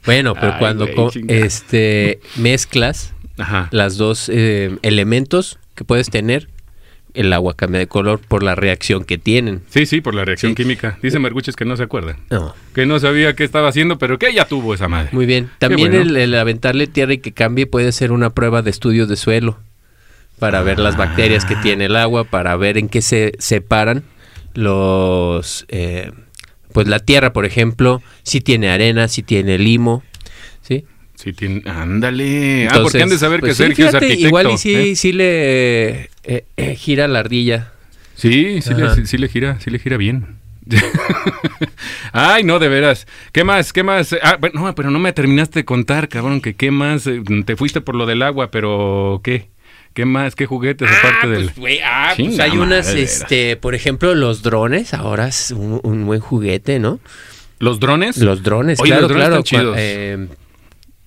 [0.04, 0.88] Bueno, pero Ay, cuando
[1.28, 3.68] este mezclas Ajá.
[3.70, 6.48] las dos eh, elementos que puedes tener,
[7.16, 9.62] el agua cambia de color por la reacción que tienen.
[9.68, 10.56] Sí, sí, por la reacción Sí.
[10.62, 10.98] química.
[11.02, 12.16] Dice Merguches que no se acuerda.
[12.30, 15.08] No, Que no sabía qué estaba haciendo, pero que ya tuvo esa madre.
[15.12, 15.50] muy bien.
[15.58, 16.02] También bueno.
[16.10, 19.58] el, el aventarle tierra y que cambie puede ser una prueba de estudio de suelo
[20.38, 24.04] para ver las bacterias que tiene el agua, para ver en qué se separan
[24.54, 26.10] los, eh,
[26.72, 30.02] pues la tierra, por ejemplo, si tiene arena, si tiene limo,
[31.16, 31.32] ¿sí?
[31.32, 32.62] Tiene, ándale.
[32.68, 34.26] ah, Entonces, porque han de saber pues que sí, Sergio fíjate, es arquitecto.
[34.28, 34.96] Igual y sí, ¿eh?
[34.96, 37.72] sí le eh, eh, gira la ardilla.
[38.14, 40.36] Sí, sí le, sí, sí le gira, sí le gira bien.
[42.12, 43.06] Ay, no, de veras.
[43.32, 43.72] ¿Qué más?
[43.72, 44.14] ¿Qué más?
[44.22, 47.06] Ah, bueno, no, pero no me terminaste de contar, cabrón, que qué más.
[47.06, 49.48] Eh, Te fuiste por lo del agua, pero ¿qué?
[49.94, 50.34] ¿Qué más?
[50.34, 51.44] ¿Qué juguetes aparte del...?
[51.46, 56.04] pues, güey, ah, pues hay unas, este, por ejemplo, los drones, ahora es un, un
[56.04, 57.00] buen juguete, ¿no?
[57.58, 58.18] ¿Los drones?
[58.18, 59.42] Los drones, Oye, claro, los drones claro.
[59.42, 59.76] están chidos.
[59.78, 60.28] eh,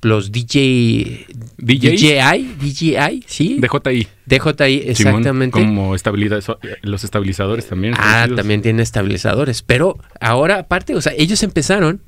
[0.01, 1.25] los DJ...
[1.57, 3.59] DJI, DJI, sí.
[3.59, 4.07] DJI.
[4.25, 5.51] DJI, Simón, exactamente.
[5.51, 6.43] como estabilidad,
[6.81, 7.95] los estabilizadores también.
[7.97, 9.61] Ah, también tiene estabilizadores.
[9.61, 12.01] Pero ahora, aparte, o sea, ellos empezaron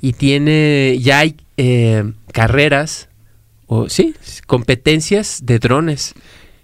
[0.00, 3.08] y tiene, ya hay eh, carreras,
[3.66, 4.14] o sí,
[4.46, 6.14] competencias de drones.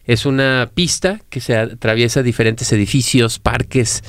[0.07, 4.03] Es una pista que se atraviesa diferentes edificios, parques,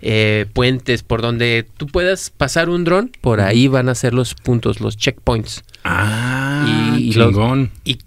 [0.00, 4.34] eh, puentes, por donde tú puedas pasar un dron, por ahí van a ser los
[4.34, 5.64] puntos, los checkpoints.
[5.84, 7.34] Ah, Y- los-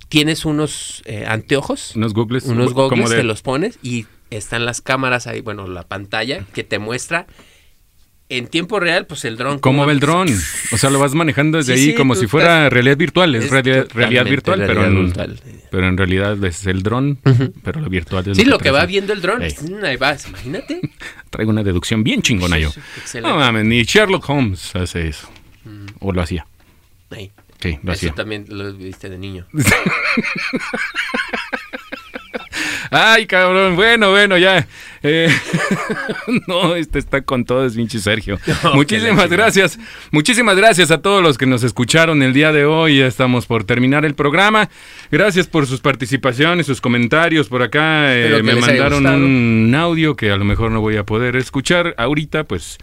[0.10, 2.46] tienes unos eh, anteojos, Unos googles.
[2.46, 6.46] unos como goggles, de- te los pones y están las cámaras ahí, bueno, la pantalla
[6.54, 7.28] que te muestra
[8.38, 9.60] en tiempo real, pues el dron.
[9.60, 10.28] ¿Cómo ve el que- dron?
[10.72, 13.36] O sea, lo vas manejando desde Sí, ahí sí, como si fuera realidad virtual.
[13.36, 15.40] Es, Es realidad, realidad virtual, pero, en, virtual.
[15.70, 17.18] pero en realidad es el dron,
[17.64, 18.88] pero lo virtual es Sí, lo que traes va ahí.
[18.88, 19.54] viendo el dron, Ey.
[19.62, 20.80] mm, ahí vas, imagínate.
[21.30, 22.70] Traigo una deducción bien chingona yo.
[22.98, 23.30] Excelente.
[23.30, 25.30] No mames, ni Sherlock Holmes hace eso.
[26.00, 26.46] O lo hacía.
[27.12, 27.32] Ahí.
[27.62, 28.14] Sí, lo Eso hacía.
[28.16, 29.46] también lo viste de niño.
[32.94, 33.78] Ay, cabrón.
[33.78, 34.68] Bueno, bueno, ya.
[35.02, 35.34] Eh,
[36.48, 38.38] no, este está con todo, es pinche Sergio.
[38.64, 39.80] No, Muchísimas gracias.
[40.12, 43.00] Muchísimas gracias a todos los que nos escucharon el día de hoy.
[43.00, 44.70] Ya estamos por terminar el programa.
[45.10, 47.48] Gracias por sus participaciones, sus comentarios.
[47.48, 51.38] Por acá eh, me mandaron un audio que a lo mejor no voy a poder
[51.38, 52.78] escuchar ahorita, pues.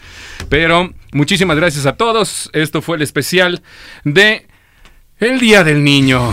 [0.49, 2.49] Pero muchísimas gracias a todos.
[2.55, 3.63] Esto fue el especial
[4.05, 4.47] de
[5.21, 6.33] el Día del Niño.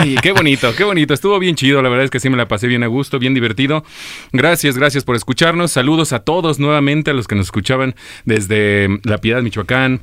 [0.00, 1.14] Ay, qué bonito, qué bonito.
[1.14, 1.82] Estuvo bien chido.
[1.82, 3.84] La verdad es que sí me la pasé bien a gusto, bien divertido.
[4.32, 5.72] Gracias, gracias por escucharnos.
[5.72, 10.00] Saludos a todos nuevamente, a los que nos escuchaban desde La Piedad, Michoacán.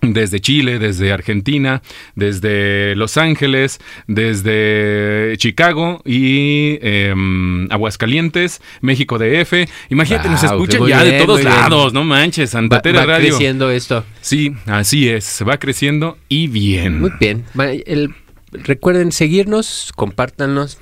[0.00, 1.82] Desde Chile, desde Argentina,
[2.14, 9.66] desde Los Ángeles, desde Chicago y em, Aguascalientes, México DF.
[9.90, 11.50] Imagínate, nos escuchan ya de todos bien.
[11.52, 13.30] lados, no manches, Santa Va, Tere va Radio.
[13.30, 14.04] creciendo esto.
[14.20, 17.00] Sí, así es, va creciendo y bien.
[17.00, 17.44] Muy bien.
[17.84, 18.14] El-
[18.52, 20.78] recuerden seguirnos, compártanos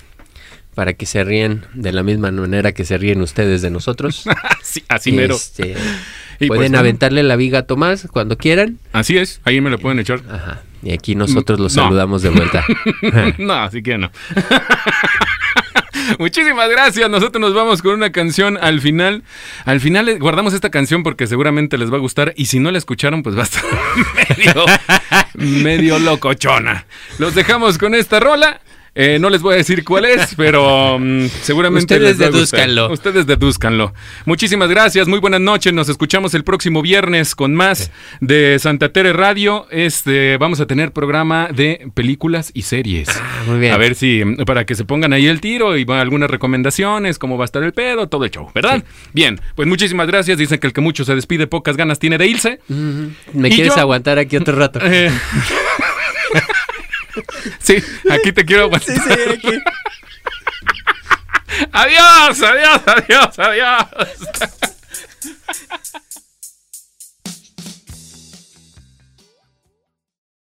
[0.75, 4.25] para que se ríen de la misma manera que se ríen ustedes de nosotros.
[4.62, 5.37] Sí, así mero.
[5.37, 5.71] Este,
[6.41, 6.79] Y pues, pueden bueno.
[6.81, 8.79] aventarle la viga a Tomás cuando quieran.
[8.93, 10.21] Así es, ahí me lo pueden echar.
[10.29, 10.62] Ajá.
[10.83, 11.85] Y aquí nosotros los No.
[11.85, 12.64] saludamos de vuelta.
[13.39, 14.11] no, así que no.
[16.19, 17.09] Muchísimas gracias.
[17.11, 19.23] Nosotros nos vamos con una canción al final.
[19.65, 22.33] Al final eh, guardamos esta canción porque seguramente les va a gustar.
[22.37, 23.65] Y si no la escucharon, pues va a estar
[24.37, 24.65] medio,
[25.35, 26.87] medio locochona.
[27.19, 28.61] Los dejamos con esta rola.
[28.99, 32.91] Eh, no les voy a decir cuál es, pero mm, seguramente Ustedes les.
[32.91, 33.93] Ustedes dedúzcanlo.
[34.25, 35.75] Muchísimas gracias, muy buenas noches.
[35.75, 37.91] Nos escuchamos el próximo viernes con más
[38.23, 39.67] de Santa Tere Radio.
[39.71, 43.11] Este, vamos a tener programa de películas y series.
[43.11, 43.75] Ah, muy bien.
[43.75, 47.37] A ver si, para que se pongan ahí el tiro y va algunas recomendaciones, cómo
[47.37, 48.83] va a estar el pedo, todo el show, ¿verdad?
[49.13, 50.39] Bien, pues muchísimas gracias.
[50.39, 52.61] Dicen que el que mucho se despide, pocas ganas tiene de irse.
[53.35, 53.81] ¿Me ¿Y quieres yo?
[53.83, 54.81] aguantar aquí otro rato?
[54.83, 55.11] Eh,
[57.59, 58.95] Sí, aquí te quiero aguantar.
[58.95, 59.59] Sí, sí, aquí.
[61.73, 63.87] Adiós, adiós, adiós, adiós.